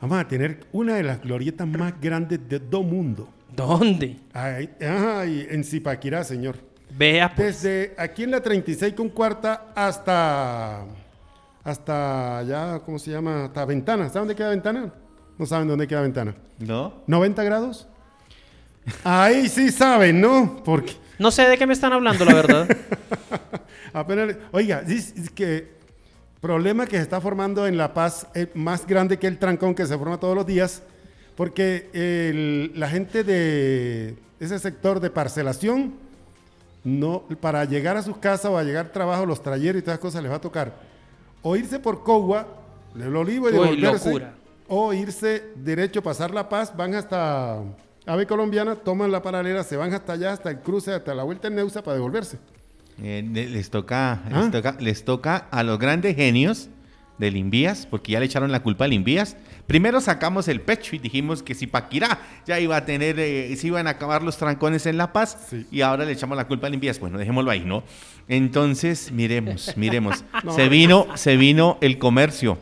[0.00, 3.28] Vamos a tener una de las glorietas más grandes de todo mundo.
[3.54, 4.16] ¿Dónde?
[4.32, 6.56] Ay, ay, en Zipaquirá, señor.
[6.96, 7.62] Vea, pues.
[7.62, 10.84] Desde aquí en la 36 con cuarta hasta...
[11.64, 13.46] Hasta ya, ¿cómo se llama?
[13.46, 14.08] Hasta Ventana.
[14.08, 14.92] ¿Saben dónde queda Ventana?
[15.36, 16.34] No saben dónde queda Ventana.
[16.58, 17.04] ¿No?
[17.06, 17.88] ¿90 grados?
[19.04, 20.62] Ahí sí saben, ¿no?
[20.64, 20.94] Porque...
[21.18, 22.68] No sé de qué me están hablando, la verdad.
[23.92, 25.72] Apenas, oiga, es, es que
[26.40, 29.86] problema que se está formando en La Paz es más grande que el trancón que
[29.86, 30.82] se forma todos los días,
[31.36, 35.94] porque el- la gente de ese sector de parcelación,
[36.84, 39.94] no, para llegar a sus casas o a llegar al trabajo, los talleres y todas
[39.96, 40.72] esas cosas les va a tocar
[41.42, 42.46] o irse por Cogua,
[42.94, 44.08] del Olivo y devolverse,
[44.68, 47.58] o irse derecho, pasar La Paz, van hasta
[48.08, 51.48] Ave Colombiana, toman la paralela, se van hasta allá, hasta el cruce, hasta la vuelta
[51.48, 52.38] en Neusa para devolverse.
[53.02, 54.40] Eh, les, toca, Ah.
[54.40, 56.68] les, toca, les toca a los grandes genios
[57.18, 59.36] del Invías, porque ya le echaron la culpa al Invías.
[59.66, 63.66] Primero sacamos el pecho y dijimos que si Paquirá ya iba a tener, eh, se
[63.66, 65.66] iban a acabar los trancones en La Paz, Sí.
[65.70, 66.98] y ahora le echamos la culpa al Invías.
[67.00, 67.82] Bueno, dejémoslo ahí, ¿no?
[68.28, 70.24] Entonces, miremos, miremos.
[70.44, 70.54] No.
[70.54, 72.56] Se vino, se vino el comercio,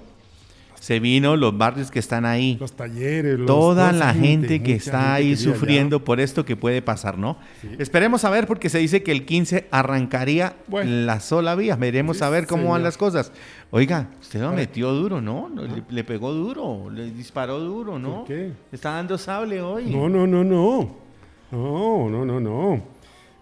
[0.87, 2.57] se vino los barrios que están ahí.
[2.61, 5.55] Los talleres, los- Toda la gente que está ahí que vive allá.
[5.59, 7.39] sufriendo por esto que puede pasar, ¿no?
[7.80, 10.89] Esperemos a ver porque se dice que el 15 arrancaría Bueno.
[11.05, 11.74] la sola vía.
[11.74, 13.32] Veremos Sí, a ver cómo van las cosas.
[13.72, 15.49] Oiga, usted lo metió duro, ¿no?
[15.53, 18.18] No, Le, le pegó duro, le disparó duro, ¿no?
[18.18, 18.53] ¿Por qué?
[18.70, 19.87] Está dando sable hoy.
[19.87, 21.05] No, no, no, no.
[21.51, 22.80] No, no, no, no.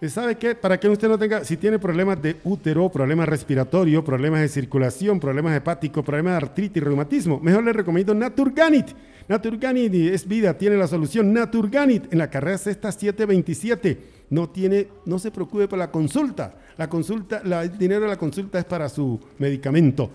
[0.09, 0.53] ¿Sabe qué?
[0.53, 5.19] Para que usted no tenga, si tiene problemas de útero, problemas respiratorios, problemas de circulación,
[5.19, 8.87] problemas hepáticos, problemas de artritis, reumatismo, mejor le recomiendo Naturganit.
[9.27, 11.33] Naturganit es vida, tiene la solución.
[11.33, 13.97] Naturganit en la carrera sexta 727.
[14.29, 16.55] No tiene, no se preocupe por la consulta.
[16.77, 20.11] La consulta, la- el dinero de la consulta es para su medicamento.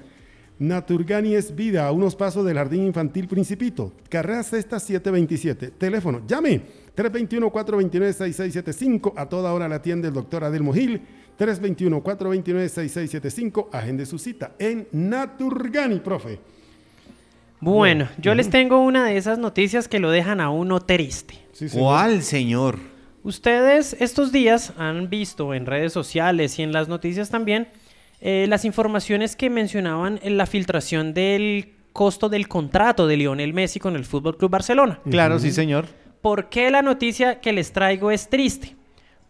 [0.61, 3.93] Naturgani es vida, a unos pasos del Jardín Infantil Principito.
[4.11, 5.69] Carrera Sexta 727.
[5.71, 6.61] Teléfono, llame
[6.97, 9.13] 321-429-6675.
[9.17, 11.03] A toda hora la atiende el doctor Adelmo Gil.
[11.39, 13.69] 321-429-6675.
[13.73, 16.41] Agende su cita en Naturgani, profe.
[17.61, 21.35] Bueno, yo les tengo una de esas noticias que lo dejan a uno triste.
[21.53, 21.85] Sí, señor.
[21.85, 22.79] ¿Cuál, señor?
[23.23, 27.69] Ustedes estos días han visto en redes sociales y en las noticias también
[28.23, 33.79] eh, las informaciones que mencionaban en la filtración del costo del contrato de Lionel Messi
[33.79, 35.01] con el Fútbol Club Barcelona.
[35.11, 35.85] Claro, sí, señor.
[36.21, 38.77] ¿Por qué la noticia que les traigo es triste?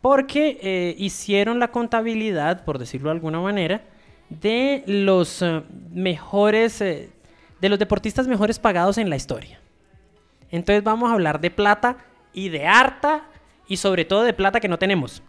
[0.00, 3.82] Porque eh, hicieron la contabilidad, por decirlo de alguna manera,
[4.28, 5.62] de los eh,
[5.92, 7.10] mejores, eh,
[7.60, 9.60] de los deportistas mejores pagados en la historia.
[10.50, 11.98] Entonces vamos a hablar de plata
[12.32, 13.24] y de harta
[13.68, 15.22] y sobre todo de plata que no tenemos.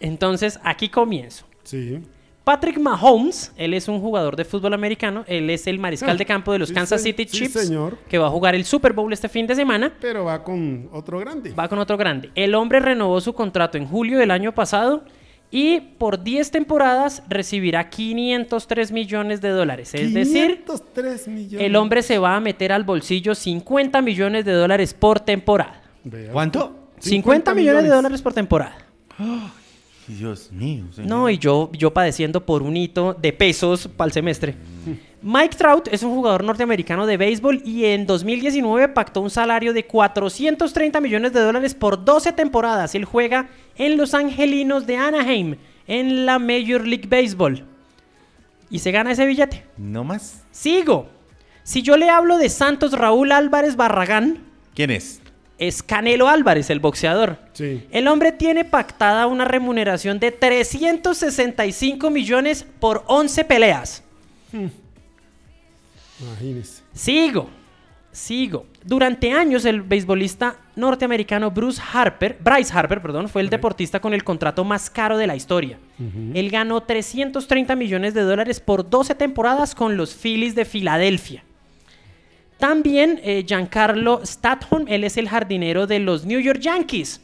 [0.00, 1.46] Entonces aquí comienzo.
[1.64, 2.02] Sí.
[2.44, 6.26] Patrick Mahomes, él es un jugador de fútbol americano, él es el mariscal Ah, de
[6.26, 7.98] campo de los sí, Kansas City sí, Chiefs, señor.
[8.08, 9.92] que va a jugar el Super Bowl este fin de semana.
[10.00, 11.52] Pero va con otro grande.
[11.52, 12.30] Va con otro grande.
[12.34, 15.04] El hombre renovó su contrato en julio del año pasado
[15.52, 19.94] y por 10 temporadas recibirá 503 millones de dólares.
[19.94, 21.66] Es decir, 503 millones.
[21.66, 25.80] el hombre se va a meter al bolsillo 50 millones de dólares por temporada.
[26.32, 26.74] ¿Cuánto?
[26.98, 28.76] 50, millones de dólares por temporada.
[30.06, 30.84] Dios mío.
[30.92, 31.08] señor.
[31.08, 34.54] No, y yo, yo padeciendo por un hito de pesos para el semestre.
[35.22, 39.86] Mike Trout es un jugador norteamericano de béisbol y en 2019 pactó un salario de
[39.86, 42.94] 430 millones de dólares por 12 temporadas.
[42.94, 47.64] Él juega en Los Angelinos de Anaheim, en la Major League Baseball.
[48.70, 49.64] Y se gana ese billete.
[49.76, 50.42] No más.
[50.50, 51.08] Sigo.
[51.62, 54.40] Si yo le hablo de Santos Raúl Álvarez Barragán,
[54.74, 55.20] ¿Quién es?
[55.58, 57.38] Es Canelo Álvarez, el boxeador.
[57.52, 57.86] Sí.
[57.90, 64.02] El hombre tiene pactada una remuneración de 365 millones por 11 peleas.
[66.20, 66.82] Imagínese.
[66.92, 67.48] Sigo,
[68.10, 68.66] sigo.
[68.84, 74.24] Durante años el beisbolista norteamericano Bruce Harper, Bryce Harper, perdón, fue el deportista con el
[74.24, 75.78] contrato más caro de la historia.
[76.34, 81.44] Él ganó 330 millones de dólares por 12 temporadas con los Phillies de Filadelfia.
[82.62, 87.20] También eh, Giancarlo Statholm, él es el jardinero de los New York Yankees.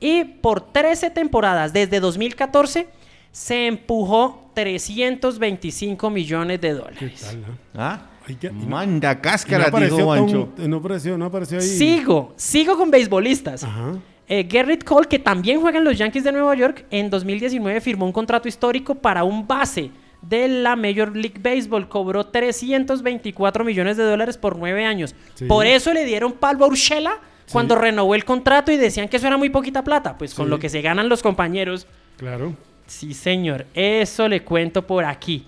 [0.00, 2.88] Y por 13 temporadas, desde 2014,
[3.30, 7.20] se empujó 325 millones de ¿Qué dólares.
[7.20, 7.44] tal?
[7.76, 8.00] ah?
[8.02, 8.06] ¿Ah?
[8.52, 10.26] No- Manda no cáscara, apareció dijo
[10.56, 11.64] Tom- no apareció, no apareció ahí.
[11.68, 13.62] Sigo, sigo con beisbolistas.
[13.62, 13.92] Ajá.
[14.26, 18.06] Eh, Garrett Cole, que también juega en los Yankees de Nueva York, en 2019 firmó
[18.06, 19.92] un contrato histórico para un base
[20.22, 21.88] de la Major League Baseball.
[21.88, 25.14] Cobró 324 millones de dólares por nueve años.
[25.34, 25.46] Sí.
[25.46, 27.18] Por eso le dieron palvo a Urshela
[27.52, 27.80] cuando Sí.
[27.80, 30.16] renovó el contrato y decían que eso era muy poquita plata.
[30.18, 30.50] Pues con Sí.
[30.50, 31.86] lo que se ganan los compañeros.
[32.16, 32.54] Claro.
[32.86, 33.66] Sí, señor.
[33.74, 35.46] Eso le cuento por aquí.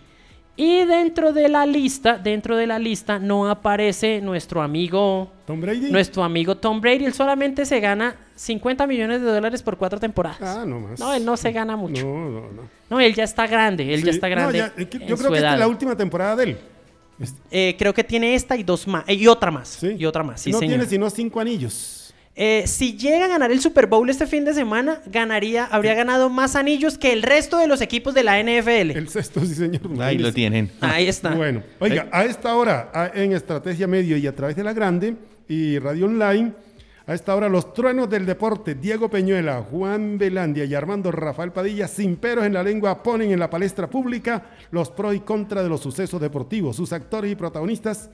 [0.55, 5.91] Y dentro de la lista, dentro de la lista no aparece nuestro amigo Tom Brady.
[5.91, 10.39] nuestro amigo Tom Brady, él solamente se gana 50 millones de dólares por cuatro temporadas.
[10.43, 11.01] Ah, no más.
[11.01, 12.05] No, él no se gana mucho.
[12.05, 12.63] No, no, no.
[12.91, 14.07] No, él ya está grande, él Sí.
[14.07, 14.59] ya está No, grande.
[14.59, 16.59] ya, eh, en yo creo que esta es la última temporada de él.
[17.51, 19.05] Eh, creo que tiene esta y dos más.
[19.07, 19.69] eh, y otra más.
[19.69, 19.95] Sí.
[19.99, 20.73] Y otra más, sí, no señor.
[20.75, 22.02] tiene sino cinco anillos.
[22.35, 26.31] Eh, si llega a ganar el Super Bowl este fin de semana, ganaría, habría ganado
[26.31, 28.97] más anillos que el resto de los equipos de la NFL.
[28.97, 29.83] El sexto, sí, señor.
[30.01, 30.71] Ahí lo tienen.
[30.81, 31.35] Ahí está.
[31.35, 35.15] Bueno, oiga, a esta hora, en Estrategia Medio y a través de la Grande
[35.47, 36.53] y Radio Online,
[37.07, 41.87] a esta hora los truenos del deporte, Diego Peñuela, Juan Belandia y Armando Rafael Padilla,
[41.87, 45.69] sin peros en la lengua, ponen en la palestra pública los pros y contras de
[45.69, 48.09] los sucesos deportivos, sus actores y protagonistas.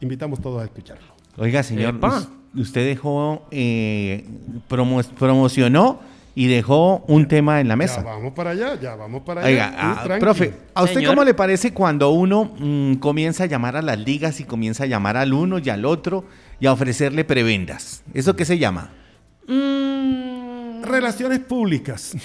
[0.00, 1.11] Invitamos todos a escucharlo.
[1.36, 2.18] Oiga, señor, Epa.
[2.18, 4.24] us- usted dejó, eh,
[4.68, 6.00] promo- promocionó
[6.34, 8.02] y dejó un tema en la Ya mesa.
[8.02, 9.48] vamos para allá, ya vamos para allá.
[9.50, 11.10] Oiga, ah, profe, ¿a usted Señor.
[11.14, 14.86] cómo le parece cuando uno mm, comienza a llamar a las ligas y comienza a
[14.86, 16.24] llamar al uno y al otro
[16.60, 18.02] y a ofrecerle prebendas?
[18.14, 18.90] ¿Eso qué se llama?
[19.46, 20.31] Mm,
[20.82, 22.16] Relaciones públicas.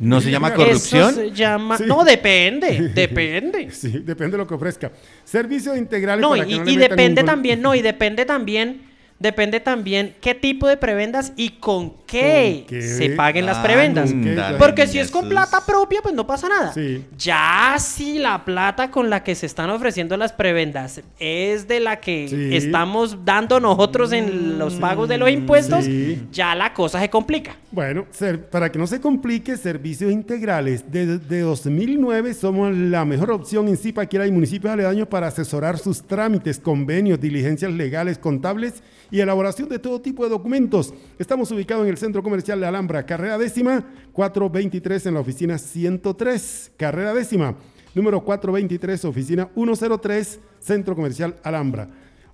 [0.00, 1.10] ¿No se llama corrupción?
[1.10, 1.78] Eso se llama.
[1.78, 1.84] Sí.
[1.86, 2.88] No, depende.
[2.94, 3.70] Depende.
[3.70, 4.90] sí, depende de lo que ofrezca.
[5.24, 8.82] Servicios integrales No, para y, que no y depende también, no, y depende también,
[9.18, 12.82] depende también qué tipo de prebendas y con qué, ¿Con qué?
[12.82, 14.14] se paguen las prebendas.
[14.58, 16.72] Porque si es con plata propia, pues no pasa nada.
[16.72, 17.04] Sí.
[17.18, 22.00] Ya si la plata con la que se están ofreciendo las prebendas es de la
[22.00, 22.56] que Sí.
[22.56, 26.22] estamos dando nosotros en los pagos de los impuestos, Sí.
[26.32, 27.56] ya la cosa se complica.
[27.70, 30.84] Bueno, ser- para que no se complique, servicios integrales.
[30.90, 36.58] Desde 2009 somos la mejor opción en Zipaquira y municipios aledaños para asesorar sus trámites,
[36.58, 40.94] convenios, diligencias legales, contables y elaboración de todo tipo de documentos.
[41.18, 46.72] Estamos ubicados en el Centro Comercial de Alhambra, carrera décima, 423 en la oficina 103,
[46.76, 47.56] carrera décima,
[47.94, 51.88] número 423, oficina 103, Centro Comercial Alhambra.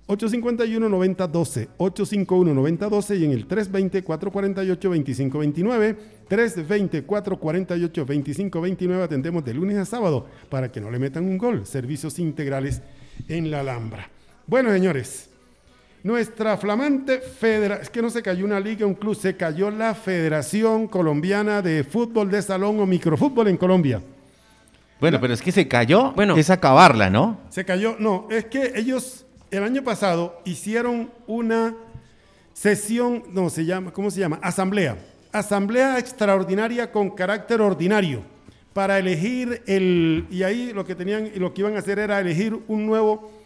[0.07, 5.95] 851-9012, 851-9012 y en el 320-448-2529,
[6.29, 11.65] 320-448-2529 atendemos de lunes a sábado para que no le metan un gol.
[11.65, 12.83] Servicios integrales
[13.27, 14.11] en la Alhambra.
[14.45, 15.31] Bueno, señores,
[16.05, 19.95] nuestra flamante federación, es que no se cayó una liga, un club, se cayó la
[19.95, 24.03] Federación Colombiana de Fútbol de Salón o Microfútbol en Colombia.
[25.01, 26.37] Bueno, pero es que se cayó, Bueno.
[26.37, 27.39] es acabarla, ¿no?
[27.49, 31.73] Se cayó, no, es que ellos el año pasado hicieron una
[32.53, 34.37] sesión, no se llama, ¿cómo se llama?
[34.43, 34.97] Asamblea.
[35.31, 38.21] Asamblea extraordinaria con carácter ordinario
[38.73, 42.55] para elegir el, y ahí lo que tenían, lo que iban a hacer era elegir
[42.67, 43.44] un nuevo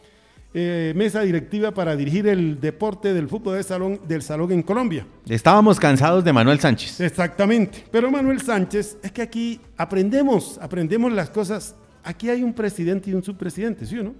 [0.54, 5.06] eh, mesa directiva para dirigir el deporte del fútbol de salón, del salón en Colombia.
[5.28, 7.00] Estábamos cansados de Manuel Sánchez.
[7.02, 7.84] Exactamente.
[7.92, 11.76] Pero Manuel Sánchez, es que aquí aprendemos, aprendemos las cosas.
[12.04, 14.16] Aquí hay un presidente y un subpresidente, ¿sí o no?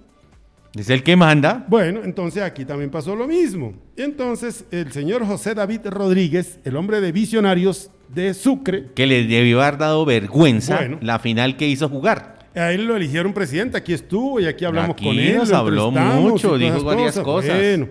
[0.74, 1.64] Es el que manda.
[1.66, 3.74] Bueno, entonces aquí también pasó lo mismo.
[3.96, 9.62] Entonces, el señor José David Rodríguez, el hombre de visionarios de Sucre, Que le debió
[9.62, 10.98] haber dado vergüenza Bueno.
[11.00, 12.38] la final que hizo jugar.
[12.54, 15.36] A él lo eligieron presidente, aquí estuvo y aquí hablamos Aquí con él.
[15.36, 17.56] nos habló mucho, dijo varias cosas.
[17.56, 17.88] Bueno,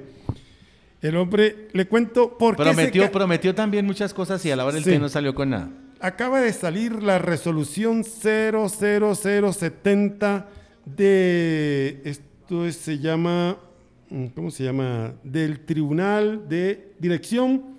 [1.01, 4.65] el hombre, le cuento por qué Prometió, ca- prometió también muchas cosas y a la
[4.65, 4.89] hora del Sí.
[4.91, 5.69] té no salió con nada.
[6.01, 10.47] Acaba de salir la resolución 00070
[10.85, 13.57] de, esto es- se llama,
[14.09, 15.13] mm, ¿cómo se llama?
[15.23, 17.78] Del Tribunal de Dirección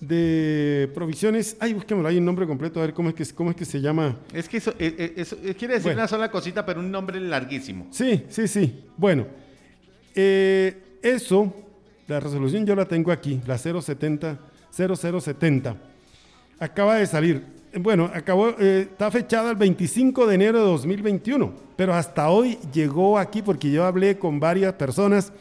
[0.00, 1.56] de provisiones.
[1.60, 3.80] Ay, busquémoslo, hay un nombre completo, a ver cómo es que, cómo es que se
[3.80, 4.16] llama.
[4.32, 6.00] Es que eso, eh, eh, eso, eh, quiere decir Bueno.
[6.00, 7.86] una sola cosita, pero un nombre larguísimo.
[7.90, 8.84] Sí, sí, sí.
[8.96, 9.26] Bueno,
[10.14, 11.52] eh, eso,
[12.08, 14.38] la resolución yo la tengo aquí, la 070,
[14.70, 15.76] 0070.
[16.58, 17.42] Acaba de salir.
[17.78, 23.16] Bueno, acabó, eh, está fechada el 25 de enero de 2021, pero hasta hoy llegó
[23.16, 25.32] aquí porque yo hablé con varias personas,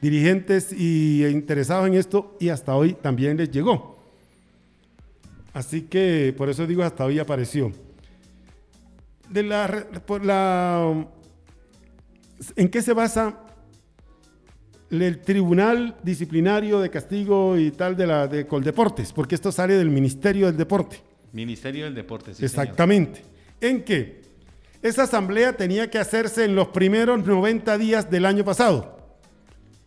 [0.00, 3.95] dirigentes y interesados en esto, y hasta hoy también les llegó.
[5.56, 7.72] Así que por eso digo, hasta hoy apareció.
[9.30, 11.08] De la, por la
[12.56, 13.40] ¿En qué se basa
[14.90, 19.14] el Tribunal Disciplinario de Castigo y tal de la de Coldeportes?
[19.14, 20.98] Porque esto sale del Ministerio del Deporte.
[21.32, 22.66] Ministerio del Deporte, sí, señor.
[22.66, 23.22] Exactamente.
[23.58, 24.20] ¿En qué?
[24.82, 28.98] Esa asamblea tenía que hacerse en los primeros 90 días del año pasado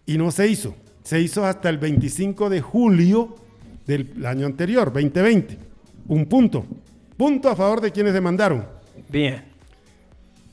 [0.08, 0.76] y no se hizo.
[1.04, 3.36] Se hizo hasta el 25 de julio
[3.98, 5.58] del año anterior, 2020.
[6.08, 6.66] Un punto.
[7.18, 8.66] Punto a favor de quienes demandaron.
[9.10, 9.44] Bien.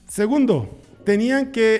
[0.08, 1.74] Segundo, tenían que,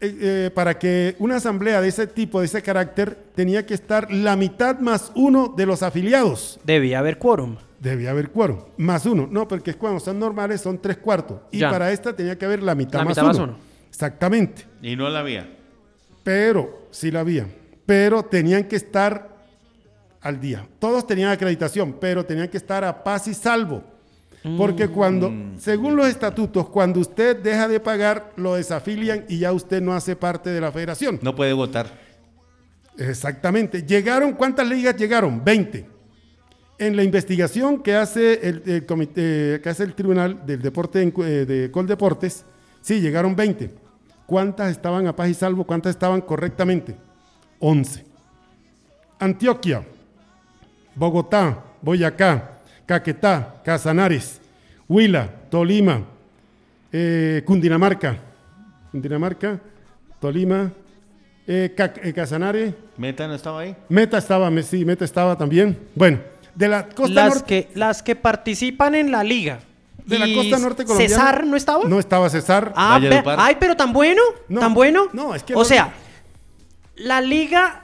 [0.00, 4.10] eh, eh, para que una asamblea de ese tipo, de ese carácter, tenía que estar
[4.10, 6.58] la mitad más uno de los afiliados.
[6.64, 7.56] Debía haber quórum.
[7.78, 8.60] Debía haber quórum.
[8.78, 9.28] Más uno.
[9.30, 11.40] No, porque es cuando son normales son tres cuartos.
[11.50, 11.70] Y Ya.
[11.70, 13.32] para esta tenía que haber la mitad, La más, mitad uno.
[13.32, 13.58] más uno.
[13.90, 14.64] Exactamente.
[14.80, 15.48] Y no la había.
[16.22, 17.46] Pero, sí la había.
[17.84, 19.31] Pero tenían que estar
[20.22, 20.66] al día.
[20.78, 23.82] Todos tenían acreditación, pero tenían que estar a paz y salvo.
[24.58, 29.80] Porque cuando, según los estatutos, cuando usted deja de pagar, lo desafilian y ya usted
[29.80, 31.20] no hace parte de la federación.
[31.22, 31.86] No puede votar.
[32.98, 33.84] Exactamente.
[33.84, 35.44] Llegaron, ¿cuántas ligas llegaron?
[35.44, 35.86] 20.
[36.78, 41.46] En la investigación que hace el, el comité, que hace el Tribunal del Deporte eh,
[41.46, 42.44] de Coldeportes,
[42.80, 43.70] sí, llegaron 20.
[44.26, 45.64] ¿Cuántas estaban a paz y salvo?
[45.64, 46.96] ¿Cuántas estaban correctamente?
[47.60, 48.04] 11.
[49.20, 49.84] Antioquia,
[50.94, 52.50] Bogotá, Boyacá,
[52.86, 54.40] Caquetá, Casanares,
[54.88, 56.02] Huila, Tolima,
[56.92, 58.16] eh, Cundinamarca,
[58.90, 59.58] Cundinamarca,
[60.20, 60.70] Tolima,
[61.46, 63.74] eh, Ca- eh, Casanare, Meta no estaba ahí.
[63.88, 65.76] Meta estaba, me- sí, Meta estaba también.
[65.94, 66.18] Bueno,
[66.54, 67.46] de la costa Las norte.
[67.68, 69.60] que, las que participan en la liga.
[70.04, 71.14] De la costa norte colombiana.
[71.14, 71.84] ¿Cesar no estaba?
[71.84, 72.72] No estaba Cesar.
[72.76, 73.00] Ah,
[73.38, 75.06] ay, pero tan bueno, No, tan bueno.
[75.12, 75.92] no, es que o no- sea,
[76.96, 77.82] la liga,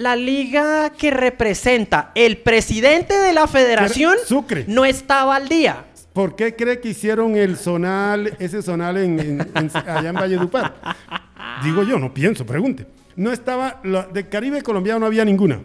[0.00, 4.64] la liga que representa el presidente de la federación Sucre.
[4.66, 5.84] no estaba al día.
[6.12, 10.74] ¿Por qué cree que hicieron el zonal, ese zonal en, en- en- allá en Valledupar?
[11.62, 12.86] Digo yo, no pienso, pregunte.
[13.16, 15.60] No estaba, la- del Caribe colombiano no había ninguna.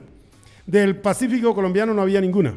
[0.65, 2.53] Del Pacífico colombiano no había ninguna.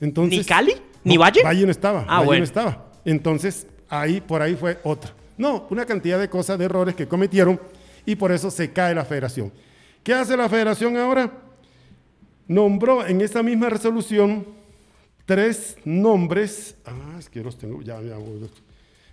[0.00, 0.74] Entonces, ¿Ni Cali?
[1.04, 1.42] ¿Ni No, Valle?
[1.42, 2.04] Valle no estaba.
[2.08, 2.38] Ah, Valle bueno.
[2.40, 2.86] no estaba.
[3.04, 5.12] Entonces, ahí, por ahí fue otra.
[5.36, 7.60] No, una cantidad de cosas, de errores que cometieron
[8.06, 9.52] y por eso se cae la federación.
[10.06, 11.32] ¿Qué hace la federación ahora?
[12.46, 14.46] Nombró en esa misma resolución
[15.24, 16.76] tres nombres.
[16.84, 17.82] Ah, es que los tengo.
[17.82, 18.14] Ya, ya.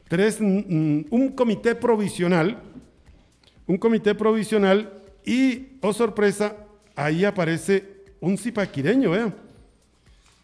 [0.08, 2.62] Tres, mm, un comité provisional.
[3.66, 4.94] Un comité provisional
[5.26, 6.58] y, oh sorpresa,
[6.96, 9.34] ahí aparece un zipaquireño, vean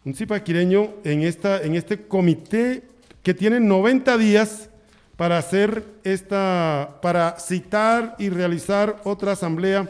[0.04, 2.82] un zipaquireño en, esta, en este comité
[3.22, 4.68] que tiene 90 días
[5.16, 9.88] para hacer esta, para citar y realizar otra asamblea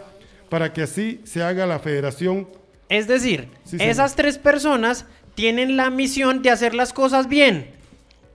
[0.51, 2.47] para que así se haga la federación.
[2.91, 3.87] Es decir, Sí, señor.
[3.89, 7.69] esas tres personas tienen la misión de hacer las cosas bien.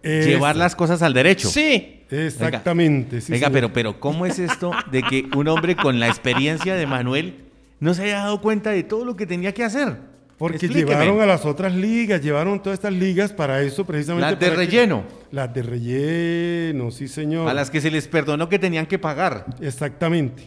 [0.01, 1.49] Es- Llevar las cosas al derecho.
[1.49, 1.91] Sí.
[2.09, 3.20] Exactamente.
[3.22, 6.86] sí, Venga, pero, pero ¿cómo es esto de que un hombre con la experiencia de
[6.86, 7.36] Manuel
[7.80, 9.97] no se haya dado cuenta de todo lo que tenía que hacer?
[10.38, 10.91] Porque Explíqueme.
[10.91, 14.30] llevaron a las otras ligas, llevaron todas estas ligas para eso precisamente.
[14.32, 15.03] Las de para que- relleno.
[15.32, 17.47] las de relleno, sí señor.
[17.49, 19.45] A las que se les perdonó que tenían que pagar.
[19.61, 20.43] Exactamente.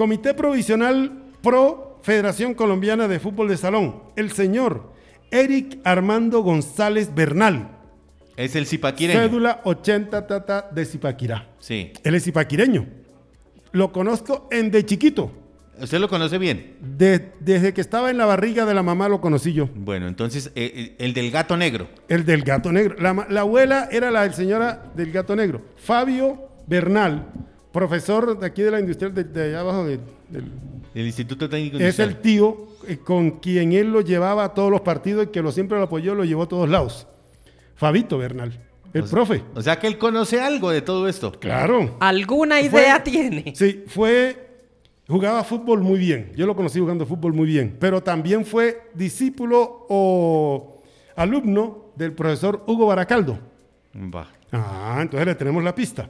[0.00, 3.96] Comité Provisional Pro Federación Colombiana de Fútbol de Salón.
[4.16, 4.94] El señor
[5.30, 7.68] Eric Armando González Bernal.
[8.34, 9.20] Es el zipaquireño.
[9.20, 11.48] Cédula 80 tata de Zipaquirá.
[11.58, 11.92] Sí.
[12.02, 12.86] Él es zipaquireño.
[13.72, 15.32] Lo conozco en de chiquito.
[15.78, 16.76] ¿Usted lo conoce bien?
[16.80, 19.68] De- desde que estaba en la barriga de la mamá lo conocí yo.
[19.74, 21.88] Bueno, entonces, eh, eh, el del gato negro.
[22.08, 22.96] El del gato negro.
[22.98, 25.60] La, la abuela era la del señora del gato negro.
[25.76, 27.26] Fabio Bernal,
[27.72, 30.44] profesor de aquí de la industrial de, de allá abajo de- del,
[30.94, 32.08] El Instituto Técnico Es Industrial.
[32.10, 35.52] el tío eh, con quien él lo llevaba a todos los partidos y que lo
[35.52, 37.06] siempre lo apoyó, lo llevó a todos lados.
[37.76, 38.58] Fabito Bernal,
[38.92, 39.42] el O sea- profe.
[39.54, 41.32] O sea que él conoce algo de todo esto.
[41.32, 41.96] Claro.
[42.00, 43.52] Alguna Fue- idea tiene.
[43.56, 44.48] Sí, fue.
[45.08, 46.32] Jugaba fútbol muy bien.
[46.36, 47.76] Yo lo conocí jugando fútbol muy bien.
[47.80, 50.80] Pero también fue discípulo o
[51.16, 53.38] alumno del profesor Hugo Baracaldo.
[53.96, 54.28] Va.
[54.52, 56.08] Ah, entonces le tenemos la pista.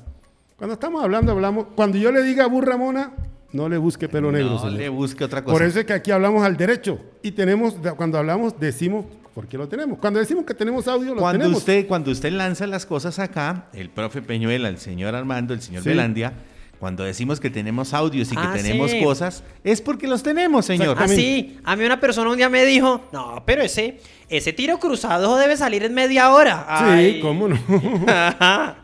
[0.60, 1.66] Cuando estamos hablando, hablamos.
[1.74, 3.10] Cuando yo le diga burra mona,
[3.52, 4.74] No le busque pelo negro, No señor.
[4.74, 5.52] le busque otra cosa.
[5.54, 7.00] Por eso es que aquí hablamos al derecho.
[7.22, 9.98] Y tenemos, cuando hablamos, decimos, ¿por qué lo tenemos?
[9.98, 11.58] Cuando decimos que tenemos audio, lo cuando tenemos.
[11.58, 15.82] usted, cuando usted lanza las cosas acá, el profe Peñuela, el señor Armando, el señor
[15.82, 15.88] Sí.
[15.88, 16.32] Velandia,
[16.78, 19.02] cuando decimos que tenemos audios y que Ah, tenemos sí.
[19.02, 20.96] cosas, es porque los tenemos, señor.
[21.00, 23.98] Así, a mí una persona un día me dijo, no, pero ese,
[24.28, 26.96] ese tiro cruzado debe salir en media hora.
[27.00, 27.58] Sí, cómo no.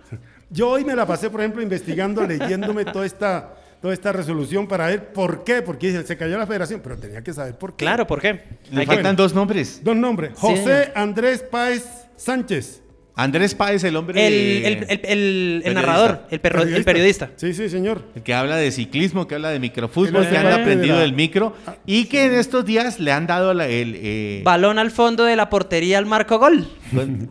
[0.51, 4.87] Yo hoy me la pasé, por ejemplo, investigando, leyéndome toda esta, toda esta resolución para
[4.87, 7.85] ver por qué, porque se cayó la federación, pero tenía que saber por qué.
[7.85, 8.43] claro, ¿por qué?
[8.71, 9.81] Le Hay que- faltan dos nombres.
[9.83, 10.93] Dos nombres, José.
[10.95, 11.85] Andrés Páez
[12.17, 12.83] Sánchez.
[13.19, 15.73] Andrés Páez, el hombre el, el- el- el- el Periodista.
[15.73, 17.31] narrador, el, perro- el periodista.
[17.37, 18.03] Sí, sí, señor.
[18.15, 21.55] el que habla de ciclismo, que habla de microfútbol, que de aprendido la- del micro
[21.87, 23.95] y que en estos días le han dado la- el...
[23.97, 26.69] eh, Balón al fondo de la portería al marco gol.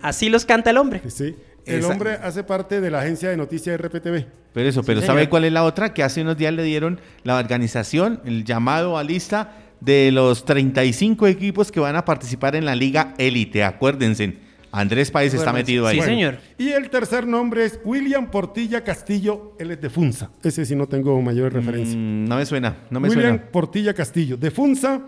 [0.01, 1.01] Así los canta el hombre.
[1.07, 1.35] Sí.
[1.65, 4.25] El Esa- hombre hace parte de la agencia de noticias RPTV.
[4.53, 5.29] Pero eso, pero Sí, ¿sabe señor.
[5.29, 5.93] cuál es la otra?
[5.93, 11.27] Que hace unos días le dieron la organización, el llamado a lista de los 35
[11.27, 13.63] equipos que van a participar en la Liga Élite.
[13.63, 14.37] Acuérdense,
[14.71, 15.71] Andrés Páez está Acuérdense.
[15.71, 15.99] metido ahí.
[15.99, 16.37] Sí, señor.
[16.57, 20.29] Y el tercer nombre es William Portilla Castillo, él es de Funza.
[20.43, 21.95] Ese sí no tengo mayores referencias.
[21.97, 23.51] Mm, no me suena, no me William suena.
[23.51, 25.01] Portilla Castillo, de Funza,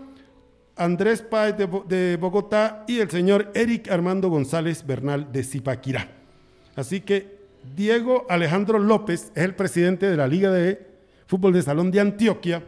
[0.76, 6.08] Andrés Páez de, Bo- de Bogotá y el señor Eric Armando González Bernal de Zipaquirá.
[6.78, 7.38] Así que
[7.74, 10.86] Diego Alejandro López es el presidente de la Liga de
[11.26, 12.62] Fútbol de Salón de Antioquia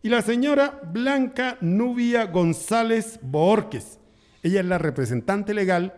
[0.00, 3.98] y la señora Blanca Nubia González Borques.
[4.44, 5.92] Ella es la representante legal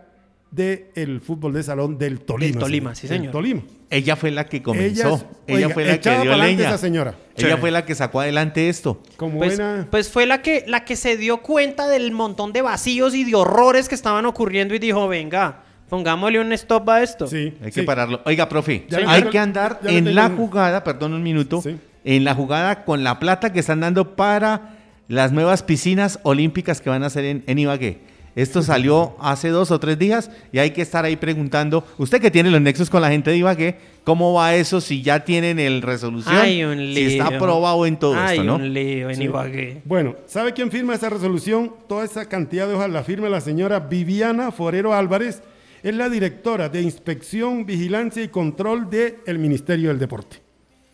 [0.51, 2.51] del fútbol de salón del Tolima.
[2.53, 3.33] Del Tolima, sí, Del señor.
[3.33, 3.63] Tolima.
[3.91, 5.23] Ella fue la que comenzó.
[5.47, 6.69] Ella fue la que dio leña.
[6.69, 7.15] esa señora.
[7.37, 7.61] Ella Sí.
[7.61, 9.03] fue la que sacó adelante esto.
[9.19, 9.87] Como Pues, buena...
[9.91, 13.35] pues fue la que, la que se dio cuenta del montón de vacíos y de
[13.35, 17.27] horrores que estaban ocurriendo y dijo, venga, pongámosle un stop a esto.
[17.27, 17.81] sí, Hay sí.
[17.81, 18.21] que pararlo.
[18.25, 21.77] Oiga, profe, Ya hay que andar en la jugada, perdón un minuto, Sí.
[22.05, 24.77] en la jugada con la plata que están dando para
[25.09, 27.99] las nuevas piscinas olímpicas que van a hacer en, en Ibagué.
[28.37, 32.31] Esto salió hace dos o tres días y hay que estar ahí preguntando, usted que
[32.31, 35.83] tiene los nexos con la gente de Ibagué, ¿cómo va eso si ya tienen el
[35.83, 36.37] resolución?
[36.37, 36.95] Ay, un lío.
[37.11, 38.55] si está aprobado en todo esto, ¿no?
[38.55, 39.25] un lío en Sí.
[39.25, 39.83] Ibagué.
[39.85, 41.73] Bueno, ¿sabe quién firma esa resolución?
[41.89, 45.43] Toda esa cantidad de hojas la firma la señora Viviana Forero Álvarez.
[45.83, 50.39] Es la directora de Inspección, Vigilancia y Control del Ministerio del Deporte.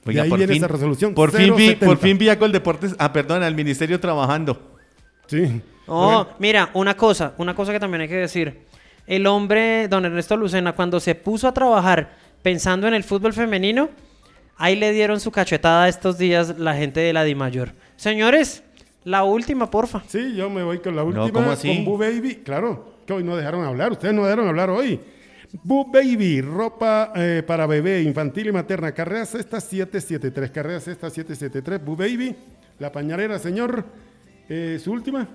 [0.07, 1.15] Oiga, de ahí por viene fin, esa resolución.
[1.15, 1.87] Por fin, vi, 070.
[1.87, 4.61] por fin vi a Coldeportes, ah, perdón, al ministerio trabajando.
[5.27, 5.61] Sí.
[5.87, 8.67] Oh, Bueno, mira, una cosa, una cosa que también hay que decir.
[9.07, 12.11] El hombre, don Ernesto Lucena, cuando se puso a trabajar
[12.43, 13.91] pensando en el fútbol femenino,
[14.57, 17.73] ahí le dieron su cachetada estos días la gente de la Dimayor.
[17.97, 18.63] Señores,
[19.07, 20.03] la última, porfa.
[20.09, 21.31] Sí, yo me voy con la última.
[21.31, 21.69] ¿cómo así?
[21.69, 22.43] Con Boo Baby.
[22.45, 23.93] Claro, que hoy no dejaron hablar.
[23.93, 25.01] Ustedes no dejaron hablar hoy.
[25.63, 28.91] Boo Baby, ropa eh, para bebé, infantil y materna.
[28.93, 30.51] Carrera Sexta 773.
[30.51, 31.85] Carrera Sexta 773.
[31.85, 32.35] Boo Baby.
[32.81, 33.85] La pañalera, señor.
[34.49, 35.29] Eh, Su última.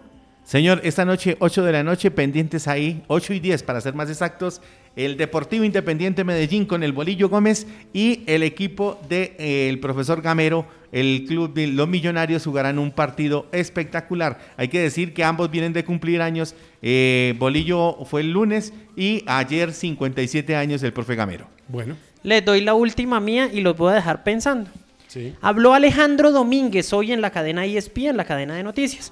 [0.44, 4.10] Señor, esta noche, 8 de la noche, pendientes ahí, 8 y 10 para ser más
[4.10, 4.62] exactos,
[4.96, 11.26] el Deportivo Independiente Medellín con el Bolillo Gómez y el equipo del profesor Gamero, el
[11.28, 14.40] club de los millonarios jugarán un partido espectacular.
[14.58, 16.56] Hay que decir que ambos vienen de cumplir años.
[16.82, 21.48] Eh, Bolillo fue el lunes y ayer 57 años el profe Gamero.
[21.68, 21.96] Bueno.
[22.24, 24.70] Les doy la última mía y los voy a dejar pensando.
[25.08, 25.34] Sí.
[25.42, 29.12] Habló Alejandro Domínguez hoy en la cadena ESPN, en la cadena de noticias.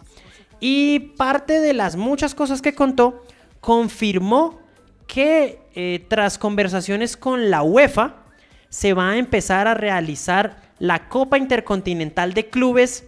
[0.59, 3.25] Y parte de las muchas cosas que contó,
[3.61, 4.59] confirmó
[5.07, 8.25] que eh, tras conversaciones con la UEFA,
[8.67, 13.05] se va a empezar a realizar la Copa Intercontinental de Clubes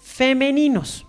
[0.00, 1.06] Femeninos.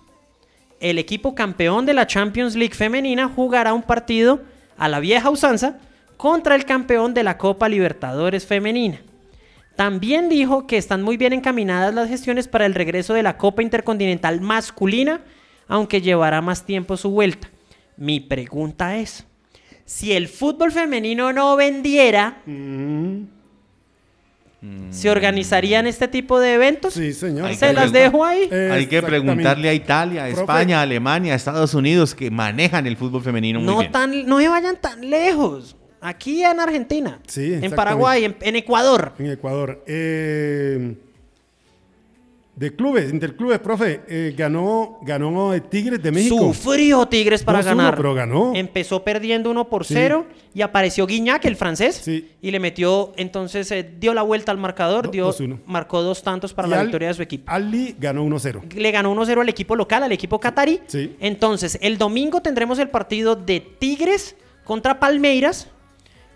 [0.78, 4.42] El equipo campeón de la Champions League femenina jugará un partido
[4.78, 5.78] a la vieja usanza
[6.16, 9.00] contra el campeón de la Copa Libertadores femenina.
[9.74, 13.64] También dijo que están muy bien encaminadas las gestiones para el regreso de la Copa
[13.64, 15.22] Intercontinental masculina,
[15.66, 17.50] aunque llevará más tiempo su vuelta.
[17.96, 19.26] Mi pregunta es,
[19.90, 22.42] si el fútbol femenino no vendiera,
[24.90, 26.94] ¿se organizarían este tipo de eventos?
[26.94, 27.46] Sí, señor.
[27.48, 28.48] Hay Se que las dejo ahí.
[28.70, 30.28] Hay que preguntarle a Italia, a.
[30.28, 33.90] España, a Alemania, a Estados Unidos que manejan el fútbol femenino muy No, bien.
[33.90, 35.76] tan, no se vayan tan lejos.
[36.00, 37.72] Aquí en Argentina, Sí, en.
[37.72, 39.12] Paraguay, en, en Ecuador.
[39.18, 39.82] En Ecuador.
[39.88, 40.94] Eh,
[42.60, 46.36] de clubes, interclubes, profe, eh, ganó, ganó Tigres de México.
[46.52, 47.96] Sufrió Tigres para 2-1, ganar.
[47.96, 48.52] pero ganó.
[48.54, 49.94] Empezó perdiendo 1 por Sí.
[49.94, 52.28] 0 y apareció Guiñac, el francés, Sí.
[52.42, 55.58] y le metió, entonces eh, dio la vuelta al marcador, Do- dio, 2-1.
[55.64, 57.50] marcó dos tantos para Y la Al- victoria de su equipo.
[57.50, 58.60] Ali ganó 1-0.
[58.76, 60.80] Le ganó 1-0 al equipo local, al equipo catarí.
[60.86, 61.16] Sí.
[61.18, 65.68] Entonces, el domingo tendremos el partido de Tigres contra Palmeiras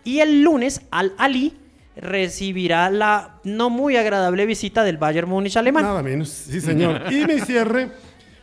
[0.05, 1.53] y el lunes Al Ali
[1.97, 5.85] recibirá la no muy agradable visita del Bayern Múnich alemán.
[5.85, 7.03] Nada menos, sí señor.
[7.13, 7.91] Y mi cierre,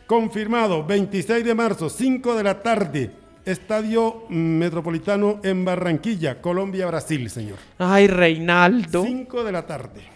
[0.06, 3.10] confirmado, 26 de marzo, 5 de la tarde,
[3.44, 7.58] Estadio Metropolitano en Barranquilla, Colombia, Brasil, señor.
[7.78, 9.04] Ay, Reinaldo.
[9.04, 10.12] 5 de la tarde.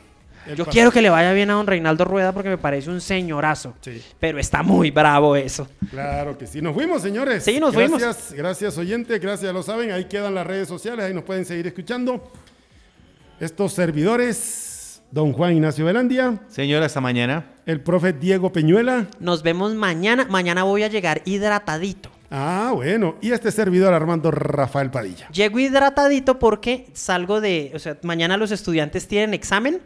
[0.47, 0.66] Yo partido.
[0.66, 3.74] quiero que le vaya bien a don Reinaldo Rueda porque me parece un señorazo.
[3.80, 4.01] Sí.
[4.20, 5.66] Pero está muy bravo eso.
[5.91, 6.62] Claro que sí.
[6.62, 7.43] Nos fuimos, señores.
[7.43, 8.01] Sí, nos fuimos.
[8.01, 9.18] Gracias, gracias, oyente.
[9.18, 9.91] Gracias, lo saben.
[9.91, 11.05] Ahí quedan las redes sociales.
[11.05, 12.30] Ahí nos pueden seguir escuchando.
[13.41, 17.45] Estos servidores, don Juan Ignacio Velandia, Señor, hasta mañana.
[17.66, 19.07] el profe Diego Peñuela.
[19.20, 20.26] Nos vemos mañana.
[20.30, 22.11] Mañana voy a llegar hidratadito.
[22.30, 23.16] Ah, bueno.
[23.20, 25.28] Y este servidor, Armando Rafael Padilla.
[25.28, 29.80] Llego hidratadito porque salgo de, o sea, mañana los estudiantes tienen examen,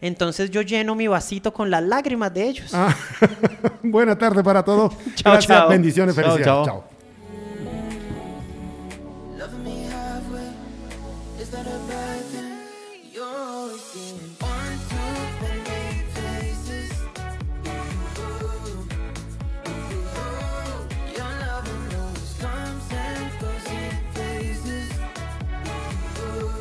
[0.00, 2.70] entonces yo lleno mi vasito con las lágrimas de ellos.
[2.74, 2.94] Ah,
[3.82, 4.92] buena tarde para todos.
[5.14, 5.68] Chao, Gracias, chao.
[5.70, 6.66] bendiciones, Chao, felicidades.
[6.66, 6.66] chao.
[6.66, 6.95] chao.